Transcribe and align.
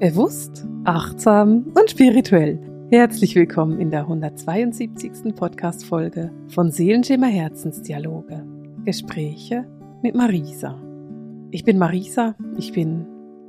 Bewusst, 0.00 0.66
achtsam 0.84 1.72
und 1.78 1.88
spirituell. 1.88 2.58
Herzlich 2.90 3.36
willkommen 3.36 3.78
in 3.78 3.92
der 3.92 4.00
172. 4.00 5.32
Podcast-Folge 5.36 6.32
von 6.48 6.72
Seelenschimmer 6.72 7.28
Herzensdialoge. 7.28 8.44
Gespräche 8.84 9.64
mit 10.02 10.16
Marisa. 10.16 10.82
Ich 11.52 11.62
bin 11.62 11.78
Marisa, 11.78 12.34
ich 12.58 12.72
bin 12.72 13.06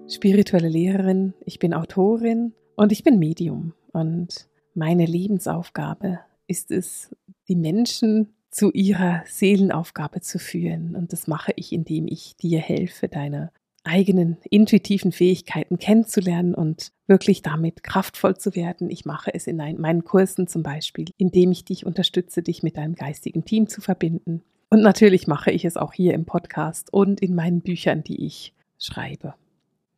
spirituelle 0.07 0.69
Lehrerin, 0.69 1.33
ich 1.45 1.57
bin 1.57 1.73
Autorin 1.73 2.53
und 2.75 2.91
ich 2.91 3.03
bin 3.03 3.17
Medium. 3.17 3.73
Und 3.91 4.47
meine 4.75 5.07
Lebensaufgabe 5.07 6.19
ist 6.45 6.69
es, 6.69 7.15
die 7.47 7.55
Menschen 7.55 8.35
zu 8.51 8.71
ihrer 8.71 9.23
Seelenaufgabe 9.25 10.21
zu 10.21 10.37
führen. 10.37 10.95
Und 10.95 11.11
das 11.11 11.25
mache 11.27 11.53
ich, 11.55 11.73
indem 11.73 12.07
ich 12.07 12.37
dir 12.37 12.59
helfe, 12.59 13.07
deine 13.07 13.51
eigenen 13.85 14.37
intuitiven 14.49 15.11
Fähigkeiten 15.11 15.77
kennenzulernen 15.77 16.55
und 16.55 16.91
wirklich 17.07 17.41
damit 17.41 17.83
kraftvoll 17.83 18.37
zu 18.37 18.55
werden. 18.55 18.89
Ich 18.89 19.05
mache 19.05 19.33
es 19.33 19.47
in 19.47 19.57
meinen 19.57 20.03
Kursen 20.03 20.47
zum 20.47 20.63
Beispiel, 20.63 21.05
indem 21.17 21.51
ich 21.51 21.65
dich 21.65 21.85
unterstütze, 21.85 22.41
dich 22.41 22.63
mit 22.63 22.77
deinem 22.77 22.95
geistigen 22.95 23.45
Team 23.45 23.67
zu 23.67 23.81
verbinden. 23.81 24.41
Und 24.69 24.81
natürlich 24.81 25.27
mache 25.27 25.51
ich 25.51 25.63
es 25.65 25.77
auch 25.77 25.93
hier 25.93 26.13
im 26.13 26.25
Podcast 26.25 26.91
und 26.91 27.21
in 27.21 27.35
meinen 27.35 27.61
Büchern, 27.61 28.03
die 28.03 28.25
ich 28.25 28.53
schreibe. 28.79 29.35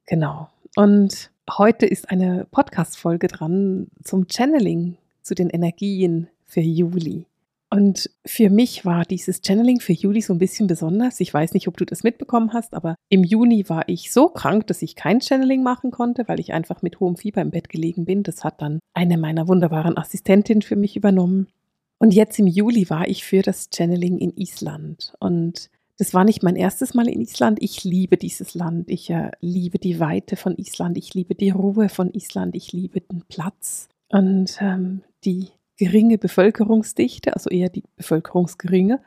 Genau. 0.06 0.50
Und 0.76 1.31
heute 1.50 1.86
ist 1.86 2.12
eine 2.12 2.45
Podcast-Folge 2.52 3.28
dran 3.28 3.88
zum 4.04 4.28
Channeling, 4.28 4.98
zu 5.22 5.34
den 5.34 5.50
Energien 5.50 6.28
für 6.44 6.62
Juli. 6.62 7.26
Und 7.70 8.10
für 8.26 8.50
mich 8.50 8.86
war 8.86 9.04
dieses 9.04 9.42
Channeling 9.46 9.82
für 9.82 9.92
Juli 9.92 10.22
so 10.22 10.34
ein 10.34 10.40
bisschen 10.40 10.68
besonders. 10.68 11.20
Ich 11.20 11.34
weiß 11.34 11.54
nicht, 11.54 11.68
ob 11.68 11.76
du 11.76 11.86
das 11.86 12.04
mitbekommen 12.04 12.54
hast, 12.54 12.74
aber 12.74 12.96
im 13.10 13.24
Juni 13.24 13.68
war 13.68 13.90
ich 13.90 14.12
so 14.14 14.30
krank, 14.30 14.68
dass 14.68 14.82
ich 14.82 14.96
kein 14.96 15.20
Channeling 15.22 15.64
machen 15.64 15.92
konnte, 15.92 16.28
weil 16.28 16.40
ich 16.40 16.54
einfach 16.54 16.82
mit 16.82 17.02
hohem 17.02 17.18
Fieber 17.18 17.42
im 17.42 17.52
Bett 17.52 17.68
gelegen 17.68 18.06
bin. 18.06 18.24
Das 18.24 18.46
hat 18.46 18.62
dann 18.62 18.80
eine 18.94 19.18
meiner 19.18 19.50
wunderbaren 19.50 19.98
Assistentinnen 19.98 20.62
für 20.62 20.78
mich 20.78 20.96
übernommen. 20.96 21.48
Und 22.00 22.14
jetzt 22.14 22.40
im 22.40 22.48
Juli 22.48 22.90
war 22.90 23.08
ich 23.08 23.26
für 23.26 23.42
das 23.42 23.70
Channeling 23.74 24.18
in 24.18 24.38
Island. 24.38 25.14
Und 25.20 25.70
das 25.98 26.14
war 26.14 26.24
nicht 26.24 26.44
mein 26.44 26.56
erstes 26.56 26.94
Mal 26.94 27.09
in 27.09 27.22
Island. 27.22 27.58
Ich 27.62 27.84
liebe 27.84 28.18
dieses 28.18 28.54
Land. 28.54 28.90
Ich 28.90 29.09
äh, 29.09 29.31
liebe 29.42 29.80
die 29.80 30.00
Weite 30.00 30.36
von 30.36 30.56
Island. 30.56 30.98
Ich 30.98 31.14
liebe 31.16 31.36
die 31.36 31.50
Ruhe 31.50 31.90
von 31.90 32.14
Island. 32.14 32.56
Ich 32.56 32.72
liebe 32.72 33.02
den 33.02 33.24
Platz 33.28 33.90
und 34.09 34.58
ähm, 34.62 35.02
die 35.26 35.48
geringe 35.78 36.17
Bevölkerungsdichte, 36.17 37.33
also 37.33 37.50
eher 37.50 37.70
die 37.70 37.83
Bevölkerungsgeringe. 37.95 39.02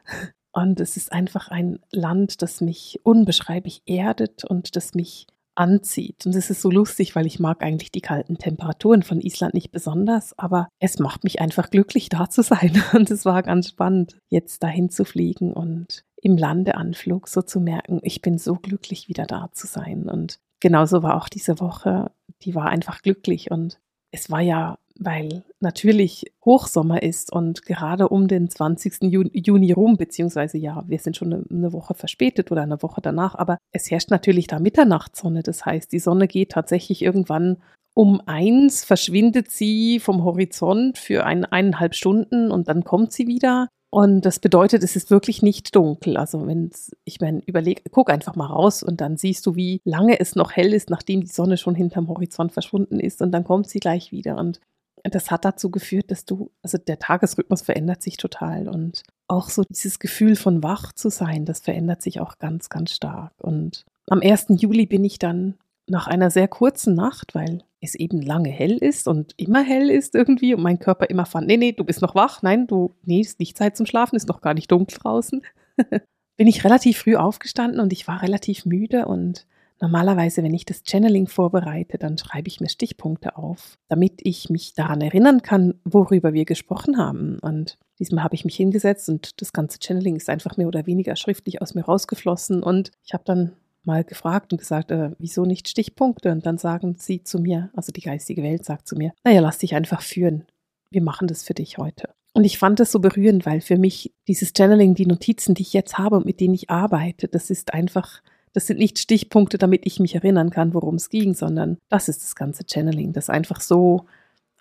Und 0.52 0.80
es 0.80 0.96
ist 0.96 1.12
einfach 1.12 1.48
ein 1.48 1.78
Land, 1.92 2.42
das 2.42 2.60
mich 2.60 3.00
unbeschreiblich 3.04 3.82
erdet 3.86 4.44
und 4.44 4.74
das 4.76 4.94
mich 4.94 5.26
anzieht. 5.54 6.26
Und 6.26 6.34
es 6.34 6.50
ist 6.50 6.62
so 6.62 6.70
lustig, 6.70 7.14
weil 7.14 7.26
ich 7.26 7.38
mag 7.38 7.62
eigentlich 7.62 7.92
die 7.92 8.00
kalten 8.00 8.38
Temperaturen 8.38 9.02
von 9.02 9.20
Island 9.20 9.54
nicht 9.54 9.70
besonders, 9.70 10.36
aber 10.38 10.68
es 10.78 10.98
macht 10.98 11.24
mich 11.24 11.40
einfach 11.40 11.70
glücklich, 11.70 12.08
da 12.08 12.30
zu 12.30 12.42
sein. 12.42 12.82
Und 12.94 13.10
es 13.10 13.24
war 13.24 13.42
ganz 13.42 13.68
spannend, 13.68 14.16
jetzt 14.28 14.62
dahin 14.62 14.88
zu 14.90 15.04
fliegen 15.04 15.52
und 15.52 16.04
im 16.22 16.36
Landeanflug 16.36 17.28
so 17.28 17.42
zu 17.42 17.60
merken, 17.60 18.00
ich 18.02 18.20
bin 18.20 18.38
so 18.38 18.54
glücklich, 18.54 19.08
wieder 19.08 19.24
da 19.26 19.50
zu 19.52 19.66
sein. 19.66 20.08
Und 20.08 20.38
genauso 20.60 21.02
war 21.02 21.16
auch 21.16 21.28
diese 21.28 21.60
Woche, 21.60 22.10
die 22.42 22.54
war 22.54 22.68
einfach 22.68 23.02
glücklich 23.02 23.50
und 23.50 23.80
es 24.12 24.30
war 24.30 24.40
ja 24.40 24.78
weil 25.00 25.42
natürlich 25.60 26.26
Hochsommer 26.44 27.02
ist 27.02 27.32
und 27.32 27.64
gerade 27.64 28.08
um 28.10 28.28
den 28.28 28.50
20. 28.50 29.02
Juni 29.32 29.72
rum, 29.72 29.96
beziehungsweise 29.96 30.58
ja, 30.58 30.84
wir 30.86 30.98
sind 30.98 31.16
schon 31.16 31.46
eine 31.50 31.72
Woche 31.72 31.94
verspätet 31.94 32.52
oder 32.52 32.62
eine 32.62 32.82
Woche 32.82 33.00
danach, 33.00 33.34
aber 33.34 33.56
es 33.72 33.90
herrscht 33.90 34.10
natürlich 34.10 34.46
da 34.46 34.60
Mitternachtssonne. 34.60 35.42
Das 35.42 35.64
heißt, 35.64 35.90
die 35.90 35.98
Sonne 35.98 36.28
geht 36.28 36.52
tatsächlich 36.52 37.00
irgendwann 37.02 37.56
um 37.94 38.20
eins, 38.26 38.84
verschwindet 38.84 39.50
sie 39.50 40.00
vom 40.00 40.22
Horizont 40.22 40.98
für 40.98 41.24
ein, 41.24 41.46
eineinhalb 41.46 41.94
Stunden 41.94 42.50
und 42.50 42.68
dann 42.68 42.84
kommt 42.84 43.12
sie 43.12 43.26
wieder. 43.26 43.68
Und 43.92 44.24
das 44.24 44.38
bedeutet, 44.38 44.84
es 44.84 44.94
ist 44.96 45.10
wirklich 45.10 45.42
nicht 45.42 45.74
dunkel. 45.74 46.16
Also 46.16 46.46
wenn 46.46 46.70
ich 47.04 47.20
meine, 47.20 47.42
überlege, 47.46 47.82
guck 47.90 48.10
einfach 48.10 48.36
mal 48.36 48.46
raus 48.46 48.82
und 48.82 49.00
dann 49.00 49.16
siehst 49.16 49.46
du, 49.46 49.56
wie 49.56 49.80
lange 49.84 50.20
es 50.20 50.36
noch 50.36 50.52
hell 50.52 50.72
ist, 50.72 50.90
nachdem 50.90 51.22
die 51.22 51.26
Sonne 51.26 51.56
schon 51.56 51.74
hinterm 51.74 52.08
Horizont 52.08 52.52
verschwunden 52.52 53.00
ist 53.00 53.22
und 53.22 53.32
dann 53.32 53.44
kommt 53.44 53.68
sie 53.68 53.80
gleich 53.80 54.12
wieder. 54.12 54.36
Und 54.36 54.60
das 55.04 55.30
hat 55.30 55.44
dazu 55.44 55.70
geführt, 55.70 56.10
dass 56.10 56.24
du, 56.24 56.50
also 56.62 56.78
der 56.78 56.98
Tagesrhythmus 56.98 57.62
verändert 57.62 58.02
sich 58.02 58.16
total 58.16 58.68
und 58.68 59.02
auch 59.28 59.48
so 59.48 59.62
dieses 59.68 59.98
Gefühl 59.98 60.36
von 60.36 60.62
wach 60.62 60.92
zu 60.92 61.10
sein, 61.10 61.44
das 61.44 61.60
verändert 61.60 62.02
sich 62.02 62.20
auch 62.20 62.38
ganz, 62.38 62.68
ganz 62.68 62.92
stark. 62.92 63.32
Und 63.38 63.84
am 64.08 64.20
1. 64.20 64.46
Juli 64.48 64.86
bin 64.86 65.04
ich 65.04 65.18
dann 65.18 65.54
nach 65.88 66.06
einer 66.06 66.30
sehr 66.30 66.48
kurzen 66.48 66.94
Nacht, 66.94 67.34
weil 67.34 67.62
es 67.80 67.94
eben 67.94 68.20
lange 68.20 68.50
hell 68.50 68.76
ist 68.76 69.08
und 69.08 69.34
immer 69.36 69.62
hell 69.62 69.90
ist 69.90 70.14
irgendwie 70.14 70.54
und 70.54 70.62
mein 70.62 70.78
Körper 70.78 71.08
immer 71.08 71.26
fand, 71.26 71.46
nee, 71.46 71.56
nee, 71.56 71.72
du 71.72 71.84
bist 71.84 72.02
noch 72.02 72.14
wach, 72.14 72.42
nein, 72.42 72.66
du, 72.66 72.94
nee, 73.04 73.20
ist 73.20 73.40
nicht 73.40 73.56
Zeit 73.56 73.76
zum 73.76 73.86
Schlafen, 73.86 74.16
ist 74.16 74.28
noch 74.28 74.40
gar 74.40 74.54
nicht 74.54 74.70
dunkel 74.70 74.98
draußen. 74.98 75.42
bin 76.36 76.46
ich 76.46 76.64
relativ 76.64 76.98
früh 76.98 77.16
aufgestanden 77.16 77.80
und 77.80 77.92
ich 77.92 78.08
war 78.08 78.22
relativ 78.22 78.64
müde 78.64 79.06
und 79.06 79.46
Normalerweise, 79.80 80.42
wenn 80.42 80.52
ich 80.52 80.66
das 80.66 80.82
Channeling 80.84 81.26
vorbereite, 81.26 81.96
dann 81.96 82.18
schreibe 82.18 82.48
ich 82.48 82.60
mir 82.60 82.68
Stichpunkte 82.68 83.36
auf, 83.36 83.78
damit 83.88 84.20
ich 84.22 84.50
mich 84.50 84.74
daran 84.74 85.00
erinnern 85.00 85.40
kann, 85.40 85.80
worüber 85.84 86.34
wir 86.34 86.44
gesprochen 86.44 86.98
haben. 86.98 87.38
Und 87.40 87.78
diesmal 87.98 88.22
habe 88.22 88.34
ich 88.34 88.44
mich 88.44 88.56
hingesetzt 88.56 89.08
und 89.08 89.40
das 89.40 89.54
ganze 89.54 89.78
Channeling 89.82 90.16
ist 90.16 90.28
einfach 90.28 90.58
mehr 90.58 90.68
oder 90.68 90.86
weniger 90.86 91.16
schriftlich 91.16 91.62
aus 91.62 91.74
mir 91.74 91.84
rausgeflossen. 91.84 92.62
Und 92.62 92.90
ich 93.04 93.14
habe 93.14 93.24
dann 93.24 93.52
mal 93.84 94.04
gefragt 94.04 94.52
und 94.52 94.58
gesagt, 94.58 94.90
äh, 94.90 95.12
wieso 95.18 95.46
nicht 95.46 95.66
Stichpunkte? 95.66 96.30
Und 96.30 96.44
dann 96.44 96.58
sagen 96.58 96.96
sie 96.98 97.22
zu 97.22 97.38
mir, 97.38 97.70
also 97.74 97.90
die 97.90 98.02
geistige 98.02 98.42
Welt 98.42 98.66
sagt 98.66 98.86
zu 98.86 98.96
mir, 98.96 99.12
naja, 99.24 99.40
lass 99.40 99.58
dich 99.58 99.74
einfach 99.74 100.02
führen. 100.02 100.44
Wir 100.90 101.02
machen 101.02 101.26
das 101.26 101.42
für 101.42 101.54
dich 101.54 101.78
heute. 101.78 102.10
Und 102.32 102.44
ich 102.44 102.58
fand 102.58 102.78
das 102.78 102.92
so 102.92 103.00
berührend, 103.00 103.46
weil 103.46 103.60
für 103.60 103.76
mich 103.76 104.12
dieses 104.28 104.52
Channeling, 104.56 104.94
die 104.94 105.06
Notizen, 105.06 105.54
die 105.54 105.62
ich 105.62 105.72
jetzt 105.72 105.98
habe 105.98 106.16
und 106.16 106.26
mit 106.26 106.40
denen 106.40 106.54
ich 106.54 106.70
arbeite, 106.70 107.28
das 107.28 107.50
ist 107.50 107.74
einfach 107.74 108.20
das 108.52 108.66
sind 108.66 108.78
nicht 108.78 108.98
Stichpunkte, 108.98 109.58
damit 109.58 109.86
ich 109.86 110.00
mich 110.00 110.14
erinnern 110.14 110.50
kann, 110.50 110.74
worum 110.74 110.96
es 110.96 111.08
ging, 111.08 111.34
sondern 111.34 111.78
das 111.88 112.08
ist 112.08 112.22
das 112.22 112.34
ganze 112.34 112.64
Channeling, 112.64 113.12
das 113.12 113.30
einfach 113.30 113.60
so 113.60 114.06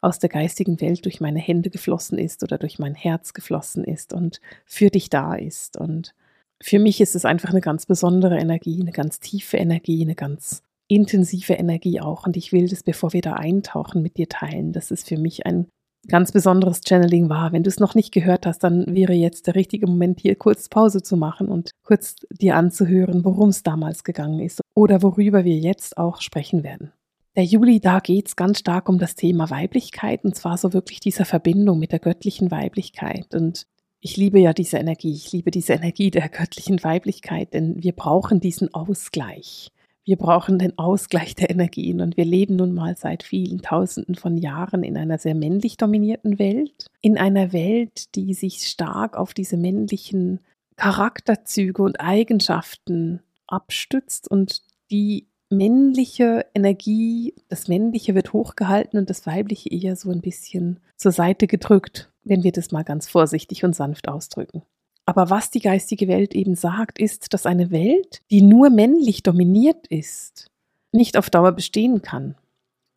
aus 0.01 0.19
der 0.19 0.29
geistigen 0.29 0.79
Welt 0.81 1.05
durch 1.05 1.19
meine 1.19 1.39
Hände 1.39 1.69
geflossen 1.69 2.17
ist 2.17 2.43
oder 2.43 2.57
durch 2.57 2.79
mein 2.79 2.95
Herz 2.95 3.33
geflossen 3.33 3.83
ist 3.83 4.13
und 4.13 4.39
für 4.65 4.89
dich 4.89 5.09
da 5.09 5.35
ist. 5.35 5.77
Und 5.77 6.13
für 6.61 6.79
mich 6.79 7.01
ist 7.01 7.15
es 7.15 7.25
einfach 7.25 7.49
eine 7.49 7.61
ganz 7.61 7.85
besondere 7.85 8.37
Energie, 8.37 8.79
eine 8.79 8.91
ganz 8.91 9.19
tiefe 9.19 9.57
Energie, 9.57 10.01
eine 10.01 10.15
ganz 10.15 10.61
intensive 10.87 11.53
Energie 11.53 11.99
auch. 11.99 12.25
Und 12.25 12.37
ich 12.37 12.51
will 12.51 12.67
das, 12.67 12.83
bevor 12.83 13.13
wir 13.13 13.21
da 13.21 13.33
eintauchen, 13.33 14.01
mit 14.01 14.17
dir 14.17 14.29
teilen. 14.29 14.71
Das 14.71 14.91
ist 14.91 15.07
für 15.07 15.17
mich 15.17 15.45
ein 15.45 15.67
ganz 16.07 16.31
besonderes 16.31 16.81
Channeling 16.87 17.29
war. 17.29 17.51
Wenn 17.51 17.63
du 17.63 17.69
es 17.69 17.79
noch 17.79 17.95
nicht 17.95 18.11
gehört 18.11 18.45
hast, 18.45 18.63
dann 18.63 18.85
wäre 18.95 19.13
jetzt 19.13 19.47
der 19.47 19.55
richtige 19.55 19.87
Moment, 19.87 20.19
hier 20.19 20.35
kurz 20.35 20.69
Pause 20.69 21.01
zu 21.01 21.17
machen 21.17 21.47
und 21.47 21.71
kurz 21.83 22.15
dir 22.31 22.55
anzuhören, 22.55 23.25
worum 23.25 23.49
es 23.49 23.63
damals 23.63 24.03
gegangen 24.03 24.39
ist 24.39 24.61
oder 24.75 25.03
worüber 25.03 25.43
wir 25.43 25.57
jetzt 25.57 25.97
auch 25.97 26.21
sprechen 26.21 26.63
werden. 26.63 26.91
Der 27.35 27.43
Juli, 27.43 27.79
da 27.79 27.99
geht 27.99 28.27
es 28.27 28.35
ganz 28.35 28.59
stark 28.59 28.89
um 28.89 28.97
das 28.97 29.15
Thema 29.15 29.49
Weiblichkeit 29.49 30.23
und 30.23 30.35
zwar 30.35 30.57
so 30.57 30.73
wirklich 30.73 30.99
dieser 30.99 31.25
Verbindung 31.25 31.79
mit 31.79 31.91
der 31.91 31.99
göttlichen 31.99 32.51
Weiblichkeit. 32.51 33.35
Und 33.35 33.63
ich 34.01 34.17
liebe 34.17 34.39
ja 34.39 34.53
diese 34.53 34.77
Energie, 34.77 35.13
ich 35.13 35.31
liebe 35.31 35.51
diese 35.51 35.73
Energie 35.73 36.11
der 36.11 36.29
göttlichen 36.29 36.83
Weiblichkeit, 36.83 37.53
denn 37.53 37.81
wir 37.83 37.93
brauchen 37.93 38.39
diesen 38.39 38.73
Ausgleich. 38.73 39.71
Wir 40.05 40.17
brauchen 40.17 40.57
den 40.57 40.77
Ausgleich 40.77 41.35
der 41.35 41.49
Energien 41.49 42.01
und 42.01 42.17
wir 42.17 42.25
leben 42.25 42.55
nun 42.55 42.73
mal 42.73 42.95
seit 42.97 43.23
vielen 43.23 43.61
Tausenden 43.61 44.15
von 44.15 44.37
Jahren 44.37 44.83
in 44.83 44.97
einer 44.97 45.17
sehr 45.17 45.35
männlich 45.35 45.77
dominierten 45.77 46.39
Welt, 46.39 46.87
in 47.01 47.17
einer 47.17 47.53
Welt, 47.53 48.15
die 48.15 48.33
sich 48.33 48.67
stark 48.67 49.17
auf 49.17 49.33
diese 49.33 49.57
männlichen 49.57 50.39
Charakterzüge 50.77 51.83
und 51.83 51.99
Eigenschaften 51.99 53.21
abstützt 53.47 54.29
und 54.29 54.61
die 54.89 55.27
männliche 55.49 56.45
Energie, 56.53 57.33
das 57.49 57.67
männliche 57.67 58.15
wird 58.15 58.33
hochgehalten 58.33 58.99
und 58.99 59.09
das 59.09 59.25
weibliche 59.25 59.69
eher 59.69 59.95
so 59.95 60.11
ein 60.11 60.21
bisschen 60.21 60.79
zur 60.95 61.11
Seite 61.11 61.47
gedrückt, 61.47 62.11
wenn 62.23 62.43
wir 62.43 62.51
das 62.51 62.71
mal 62.71 62.83
ganz 62.83 63.07
vorsichtig 63.09 63.63
und 63.63 63.75
sanft 63.75 64.07
ausdrücken. 64.07 64.63
Aber 65.09 65.31
was 65.31 65.49
die 65.49 65.59
geistige 65.59 66.07
Welt 66.07 66.35
eben 66.35 66.53
sagt, 66.53 66.99
ist, 66.99 67.33
dass 67.33 67.47
eine 67.47 67.71
Welt, 67.71 68.21
die 68.29 68.43
nur 68.43 68.69
männlich 68.69 69.23
dominiert 69.23 69.87
ist, 69.87 70.51
nicht 70.91 71.17
auf 71.17 71.31
Dauer 71.31 71.51
bestehen 71.53 72.03
kann. 72.03 72.35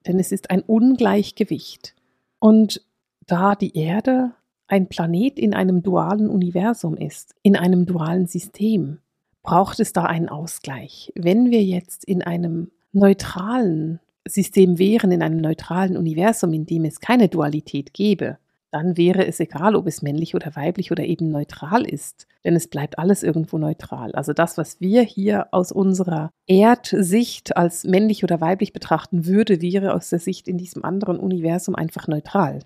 Denn 0.06 0.18
es 0.18 0.30
ist 0.30 0.50
ein 0.50 0.60
Ungleichgewicht. 0.60 1.94
Und 2.38 2.84
da 3.26 3.54
die 3.54 3.74
Erde 3.78 4.32
ein 4.66 4.90
Planet 4.90 5.38
in 5.38 5.54
einem 5.54 5.82
dualen 5.82 6.28
Universum 6.28 6.98
ist, 6.98 7.34
in 7.42 7.56
einem 7.56 7.86
dualen 7.86 8.26
System, 8.26 8.98
braucht 9.42 9.80
es 9.80 9.94
da 9.94 10.04
einen 10.04 10.28
Ausgleich. 10.28 11.14
Wenn 11.14 11.50
wir 11.50 11.62
jetzt 11.62 12.04
in 12.04 12.20
einem 12.20 12.72
neutralen 12.92 14.00
System 14.28 14.78
wären, 14.78 15.12
in 15.12 15.22
einem 15.22 15.38
neutralen 15.38 15.96
Universum, 15.96 16.52
in 16.52 16.66
dem 16.66 16.84
es 16.84 17.00
keine 17.00 17.30
Dualität 17.30 17.94
gäbe, 17.94 18.36
dann 18.72 18.96
wäre 18.96 19.26
es 19.26 19.38
egal, 19.38 19.76
ob 19.76 19.86
es 19.86 20.00
männlich 20.02 20.34
oder 20.34 20.56
weiblich 20.56 20.90
oder 20.90 21.04
eben 21.04 21.30
neutral 21.30 21.84
ist, 21.84 22.26
denn 22.42 22.56
es 22.56 22.68
bleibt 22.68 22.98
alles 22.98 23.22
irgendwo 23.22 23.58
neutral. 23.58 24.12
Also 24.12 24.32
das, 24.32 24.56
was 24.56 24.80
wir 24.80 25.02
hier 25.02 25.48
aus 25.52 25.72
unserer 25.72 26.30
Erdsicht 26.46 27.56
als 27.56 27.84
männlich 27.84 28.24
oder 28.24 28.40
weiblich 28.40 28.72
betrachten 28.72 29.26
würde, 29.26 29.60
wäre 29.60 29.94
aus 29.94 30.08
der 30.08 30.18
Sicht 30.18 30.48
in 30.48 30.56
diesem 30.56 30.84
anderen 30.84 31.18
Universum 31.18 31.74
einfach 31.74 32.08
neutral. 32.08 32.60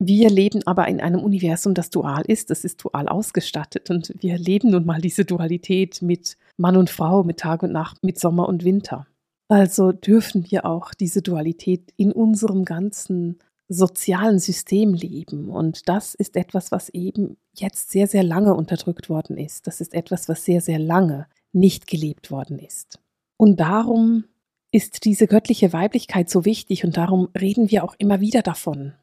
Wir 0.00 0.28
leben 0.28 0.66
aber 0.66 0.88
in 0.88 1.00
einem 1.00 1.20
Universum, 1.20 1.72
das 1.72 1.88
dual 1.88 2.24
ist, 2.26 2.50
das 2.50 2.64
ist 2.64 2.82
dual 2.84 3.08
ausgestattet 3.08 3.90
und 3.90 4.12
wir 4.18 4.36
leben 4.36 4.70
nun 4.70 4.84
mal 4.84 5.00
diese 5.00 5.24
Dualität 5.24 6.02
mit 6.02 6.36
Mann 6.56 6.76
und 6.76 6.90
Frau, 6.90 7.22
mit 7.22 7.38
Tag 7.38 7.62
und 7.62 7.72
Nacht, 7.72 8.02
mit 8.02 8.18
Sommer 8.18 8.48
und 8.48 8.64
Winter. 8.64 9.06
Also 9.48 9.92
dürfen 9.92 10.50
wir 10.50 10.66
auch 10.66 10.94
diese 10.94 11.22
Dualität 11.22 11.92
in 11.96 12.10
unserem 12.10 12.64
ganzen 12.64 13.38
sozialen 13.68 14.38
System 14.38 14.94
leben. 14.94 15.48
Und 15.48 15.88
das 15.88 16.14
ist 16.14 16.36
etwas, 16.36 16.70
was 16.70 16.88
eben 16.90 17.36
jetzt 17.54 17.90
sehr, 17.90 18.06
sehr 18.06 18.22
lange 18.22 18.54
unterdrückt 18.54 19.08
worden 19.08 19.36
ist. 19.36 19.66
Das 19.66 19.80
ist 19.80 19.94
etwas, 19.94 20.28
was 20.28 20.44
sehr, 20.44 20.60
sehr 20.60 20.78
lange 20.78 21.26
nicht 21.52 21.86
gelebt 21.86 22.30
worden 22.30 22.58
ist. 22.58 22.98
Und 23.36 23.60
darum 23.60 24.24
ist 24.70 25.04
diese 25.04 25.26
göttliche 25.26 25.72
Weiblichkeit 25.72 26.28
so 26.28 26.44
wichtig 26.44 26.84
und 26.84 26.96
darum 26.96 27.28
reden 27.38 27.70
wir 27.70 27.84
auch 27.84 27.94
immer 27.98 28.20
wieder 28.20 28.42
davon. 28.42 28.94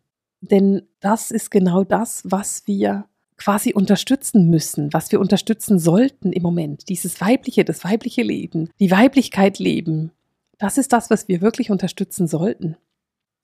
Denn 0.41 0.83
das 0.99 1.31
ist 1.31 1.49
genau 1.49 1.83
das, 1.83 2.23
was 2.25 2.67
wir 2.67 3.05
quasi 3.37 3.73
unterstützen 3.73 4.49
müssen, 4.49 4.91
was 4.93 5.11
wir 5.11 5.19
unterstützen 5.19 5.79
sollten 5.79 6.33
im 6.33 6.43
Moment. 6.43 6.89
Dieses 6.89 7.21
weibliche, 7.21 7.63
das 7.63 7.83
weibliche 7.83 8.21
Leben, 8.21 8.69
die 8.79 8.91
Weiblichkeit 8.91 9.59
leben. 9.59 10.11
Das 10.57 10.77
ist 10.77 10.93
das, 10.93 11.09
was 11.09 11.27
wir 11.27 11.41
wirklich 11.41 11.71
unterstützen 11.71 12.27
sollten 12.27 12.75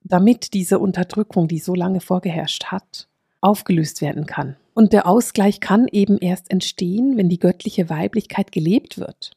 damit 0.08 0.54
diese 0.54 0.78
Unterdrückung, 0.78 1.48
die 1.48 1.58
so 1.58 1.74
lange 1.74 2.00
vorgeherrscht 2.00 2.66
hat, 2.66 3.08
aufgelöst 3.40 4.00
werden 4.00 4.26
kann. 4.26 4.56
Und 4.74 4.92
der 4.92 5.06
Ausgleich 5.06 5.60
kann 5.60 5.88
eben 5.90 6.18
erst 6.18 6.50
entstehen, 6.50 7.16
wenn 7.16 7.28
die 7.28 7.38
göttliche 7.38 7.90
Weiblichkeit 7.90 8.52
gelebt 8.52 8.98
wird. 8.98 9.32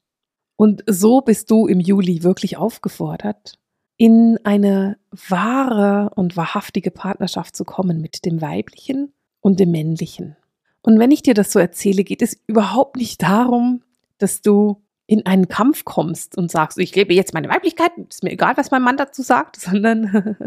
Und 0.55 0.83
so 0.85 1.21
bist 1.21 1.49
du 1.49 1.67
im 1.67 1.79
Juli 1.79 2.23
wirklich 2.23 2.57
aufgefordert, 2.57 3.57
in 3.97 4.37
eine 4.43 4.97
wahre 5.11 6.11
und 6.15 6.37
wahrhaftige 6.37 6.91
Partnerschaft 6.91 7.55
zu 7.55 7.65
kommen 7.65 8.01
mit 8.01 8.25
dem 8.25 8.41
Weiblichen 8.41 9.11
und 9.41 9.59
dem 9.59 9.71
Männlichen. 9.71 10.35
Und 10.83 10.99
wenn 10.99 11.11
ich 11.11 11.23
dir 11.23 11.33
das 11.33 11.51
so 11.51 11.59
erzähle, 11.59 12.03
geht 12.03 12.21
es 12.21 12.39
überhaupt 12.47 12.95
nicht 12.95 13.21
darum, 13.21 13.83
dass 14.17 14.41
du 14.41 14.81
in 15.11 15.25
einen 15.25 15.49
Kampf 15.49 15.83
kommst 15.83 16.37
und 16.37 16.49
sagst, 16.49 16.77
ich 16.77 16.95
lebe 16.95 17.13
jetzt 17.13 17.33
meine 17.33 17.49
Weiblichkeit, 17.49 17.91
ist 18.07 18.23
mir 18.23 18.31
egal, 18.31 18.55
was 18.55 18.71
mein 18.71 18.81
Mann 18.81 18.95
dazu 18.95 19.23
sagt, 19.23 19.57
sondern 19.59 20.37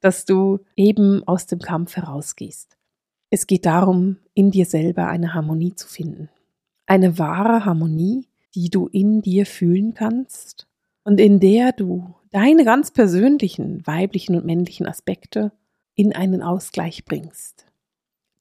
dass 0.00 0.26
du 0.26 0.60
eben 0.76 1.26
aus 1.26 1.46
dem 1.46 1.58
Kampf 1.58 1.96
herausgehst. 1.96 2.76
Es 3.30 3.46
geht 3.46 3.64
darum, 3.64 4.18
in 4.34 4.50
dir 4.50 4.66
selber 4.66 5.06
eine 5.06 5.32
Harmonie 5.32 5.74
zu 5.74 5.88
finden. 5.88 6.28
Eine 6.84 7.18
wahre 7.18 7.64
Harmonie, 7.64 8.28
die 8.54 8.68
du 8.68 8.88
in 8.88 9.22
dir 9.22 9.46
fühlen 9.46 9.94
kannst 9.94 10.68
und 11.04 11.18
in 11.18 11.40
der 11.40 11.72
du 11.72 12.14
deine 12.30 12.66
ganz 12.66 12.90
persönlichen 12.90 13.86
weiblichen 13.86 14.36
und 14.36 14.44
männlichen 14.44 14.86
Aspekte 14.86 15.50
in 15.94 16.14
einen 16.14 16.42
Ausgleich 16.42 17.06
bringst. 17.06 17.64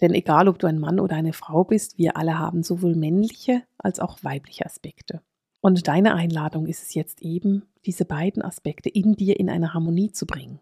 Denn 0.02 0.14
egal, 0.14 0.50
ob 0.50 0.60
du 0.60 0.68
ein 0.68 0.78
Mann 0.78 1.00
oder 1.00 1.16
eine 1.16 1.32
Frau 1.32 1.64
bist, 1.64 1.98
wir 1.98 2.18
alle 2.18 2.38
haben 2.38 2.64
sowohl 2.64 2.96
männliche 2.96 3.64
als 3.78 4.02
auch 4.02 4.26
weibliche 4.26 4.66
Aspekte. 4.66 5.22
Und 5.66 5.88
deine 5.88 6.14
Einladung 6.16 6.68
ist 6.68 6.84
es 6.84 6.94
jetzt 6.94 7.22
eben, 7.22 7.64
diese 7.86 8.04
beiden 8.04 8.42
Aspekte 8.42 8.90
in 8.90 9.16
dir 9.16 9.40
in 9.40 9.50
eine 9.50 9.74
Harmonie 9.74 10.12
zu 10.12 10.26
bringen. 10.26 10.60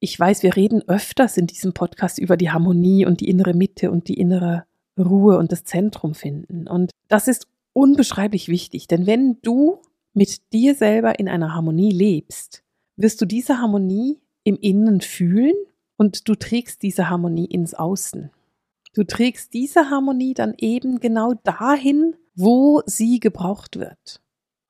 Ich 0.00 0.18
weiß, 0.18 0.42
wir 0.42 0.56
reden 0.56 0.82
öfters 0.88 1.36
in 1.36 1.46
diesem 1.46 1.72
Podcast 1.72 2.18
über 2.18 2.36
die 2.36 2.50
Harmonie 2.50 3.06
und 3.06 3.20
die 3.20 3.28
innere 3.28 3.54
Mitte 3.54 3.92
und 3.92 4.08
die 4.08 4.18
innere 4.18 4.64
Ruhe 4.98 5.38
und 5.38 5.52
das 5.52 5.62
Zentrum 5.62 6.14
finden. 6.14 6.66
Und 6.66 6.90
das 7.06 7.28
ist 7.28 7.46
unbeschreiblich 7.74 8.48
wichtig, 8.48 8.88
denn 8.88 9.06
wenn 9.06 9.38
du 9.42 9.82
mit 10.14 10.52
dir 10.52 10.74
selber 10.74 11.20
in 11.20 11.28
einer 11.28 11.54
Harmonie 11.54 11.92
lebst, 11.92 12.64
wirst 12.96 13.20
du 13.20 13.26
diese 13.26 13.58
Harmonie 13.58 14.18
im 14.42 14.56
Innen 14.56 15.00
fühlen 15.00 15.54
und 15.96 16.28
du 16.28 16.34
trägst 16.34 16.82
diese 16.82 17.08
Harmonie 17.08 17.46
ins 17.46 17.74
Außen. 17.74 18.32
Du 18.94 19.04
trägst 19.04 19.54
diese 19.54 19.90
Harmonie 19.90 20.34
dann 20.34 20.54
eben 20.58 20.98
genau 20.98 21.34
dahin, 21.44 22.16
wo 22.34 22.82
sie 22.86 23.20
gebraucht 23.20 23.78
wird. 23.78 24.20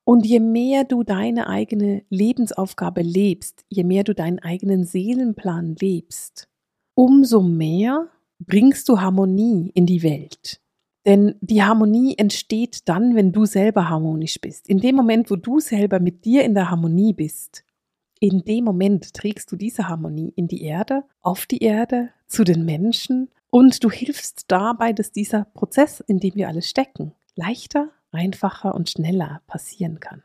Und 0.03 0.25
je 0.25 0.39
mehr 0.39 0.83
du 0.83 1.03
deine 1.03 1.47
eigene 1.47 2.03
Lebensaufgabe 2.09 3.01
lebst, 3.01 3.65
je 3.69 3.83
mehr 3.83 4.03
du 4.03 4.15
deinen 4.15 4.39
eigenen 4.39 4.83
Seelenplan 4.83 5.75
lebst, 5.79 6.49
umso 6.95 7.41
mehr 7.41 8.07
bringst 8.39 8.89
du 8.89 8.99
Harmonie 8.99 9.71
in 9.73 9.85
die 9.85 10.03
Welt. 10.03 10.59
Denn 11.05 11.35
die 11.41 11.63
Harmonie 11.63 12.15
entsteht 12.17 12.87
dann, 12.87 13.15
wenn 13.15 13.31
du 13.31 13.45
selber 13.45 13.89
harmonisch 13.89 14.39
bist. 14.39 14.69
In 14.69 14.79
dem 14.79 14.95
Moment, 14.95 15.31
wo 15.31 15.35
du 15.35 15.59
selber 15.59 15.99
mit 15.99 16.25
dir 16.25 16.43
in 16.43 16.53
der 16.53 16.69
Harmonie 16.69 17.13
bist, 17.13 17.63
in 18.19 18.43
dem 18.43 18.65
Moment 18.65 19.13
trägst 19.15 19.51
du 19.51 19.55
diese 19.55 19.87
Harmonie 19.87 20.31
in 20.35 20.47
die 20.47 20.61
Erde, 20.61 21.03
auf 21.21 21.47
die 21.47 21.63
Erde, 21.63 22.09
zu 22.27 22.43
den 22.43 22.65
Menschen 22.65 23.29
und 23.49 23.83
du 23.83 23.91
hilfst 23.91 24.45
dabei, 24.47 24.93
dass 24.93 25.11
dieser 25.11 25.45
Prozess, 25.53 25.99
in 26.01 26.19
dem 26.19 26.35
wir 26.35 26.47
alle 26.47 26.61
stecken, 26.61 27.13
leichter 27.35 27.89
einfacher 28.11 28.75
und 28.75 28.89
schneller 28.89 29.41
passieren 29.47 29.99
kann. 29.99 30.23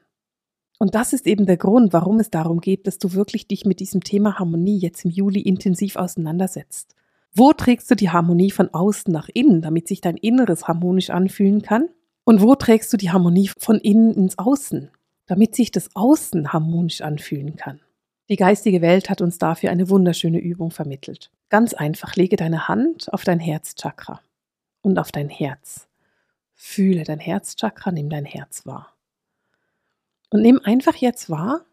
Und 0.78 0.94
das 0.94 1.12
ist 1.12 1.26
eben 1.26 1.46
der 1.46 1.56
Grund, 1.56 1.92
warum 1.92 2.20
es 2.20 2.30
darum 2.30 2.60
geht, 2.60 2.86
dass 2.86 2.98
du 2.98 3.14
wirklich 3.14 3.48
dich 3.48 3.64
mit 3.64 3.80
diesem 3.80 4.02
Thema 4.02 4.38
Harmonie 4.38 4.78
jetzt 4.78 5.04
im 5.04 5.10
Juli 5.10 5.40
intensiv 5.40 5.96
auseinandersetzt. 5.96 6.94
Wo 7.34 7.52
trägst 7.52 7.90
du 7.90 7.94
die 7.94 8.10
Harmonie 8.10 8.50
von 8.50 8.72
außen 8.72 9.12
nach 9.12 9.28
innen, 9.32 9.62
damit 9.62 9.88
sich 9.88 10.00
dein 10.00 10.16
Inneres 10.16 10.68
harmonisch 10.68 11.10
anfühlen 11.10 11.62
kann? 11.62 11.88
Und 12.24 12.42
wo 12.42 12.54
trägst 12.54 12.92
du 12.92 12.96
die 12.96 13.10
Harmonie 13.10 13.50
von 13.58 13.78
innen 13.78 14.12
ins 14.14 14.38
Außen, 14.38 14.90
damit 15.26 15.54
sich 15.54 15.70
das 15.70 15.94
Außen 15.94 16.52
harmonisch 16.52 17.00
anfühlen 17.00 17.56
kann? 17.56 17.80
Die 18.28 18.36
geistige 18.36 18.82
Welt 18.82 19.08
hat 19.08 19.20
uns 19.20 19.38
dafür 19.38 19.70
eine 19.70 19.88
wunderschöne 19.88 20.40
Übung 20.40 20.70
vermittelt. 20.70 21.30
Ganz 21.48 21.74
einfach, 21.74 22.16
lege 22.16 22.36
deine 22.36 22.68
Hand 22.68 23.12
auf 23.12 23.22
dein 23.22 23.38
Herzchakra 23.38 24.20
und 24.82 24.98
auf 24.98 25.12
dein 25.12 25.28
Herz. 25.28 25.86
Fühle 26.58 27.04
dein 27.04 27.20
Herzchakra, 27.20 27.92
nimm 27.92 28.10
dein 28.10 28.24
Herz 28.24 28.66
wahr. 28.66 28.96
Und 30.30 30.42
nimm 30.42 30.58
einfach 30.64 30.96
jetzt 30.96 31.30
wahr, 31.30 31.64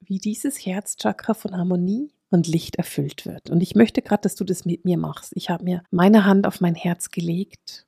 wie 0.00 0.18
dieses 0.18 0.64
Herzchakra 0.64 1.34
von 1.34 1.56
Harmonie 1.56 2.12
und 2.30 2.46
Licht 2.46 2.76
erfüllt 2.76 3.26
wird. 3.26 3.50
Und 3.50 3.62
ich 3.62 3.74
möchte 3.74 4.02
gerade, 4.02 4.22
dass 4.22 4.36
du 4.36 4.44
das 4.44 4.64
mit 4.64 4.84
mir 4.84 4.98
machst. 4.98 5.32
Ich 5.34 5.50
habe 5.50 5.64
mir 5.64 5.82
meine 5.90 6.26
Hand 6.26 6.46
auf 6.46 6.60
mein 6.60 6.74
Herz 6.74 7.10
gelegt 7.10 7.86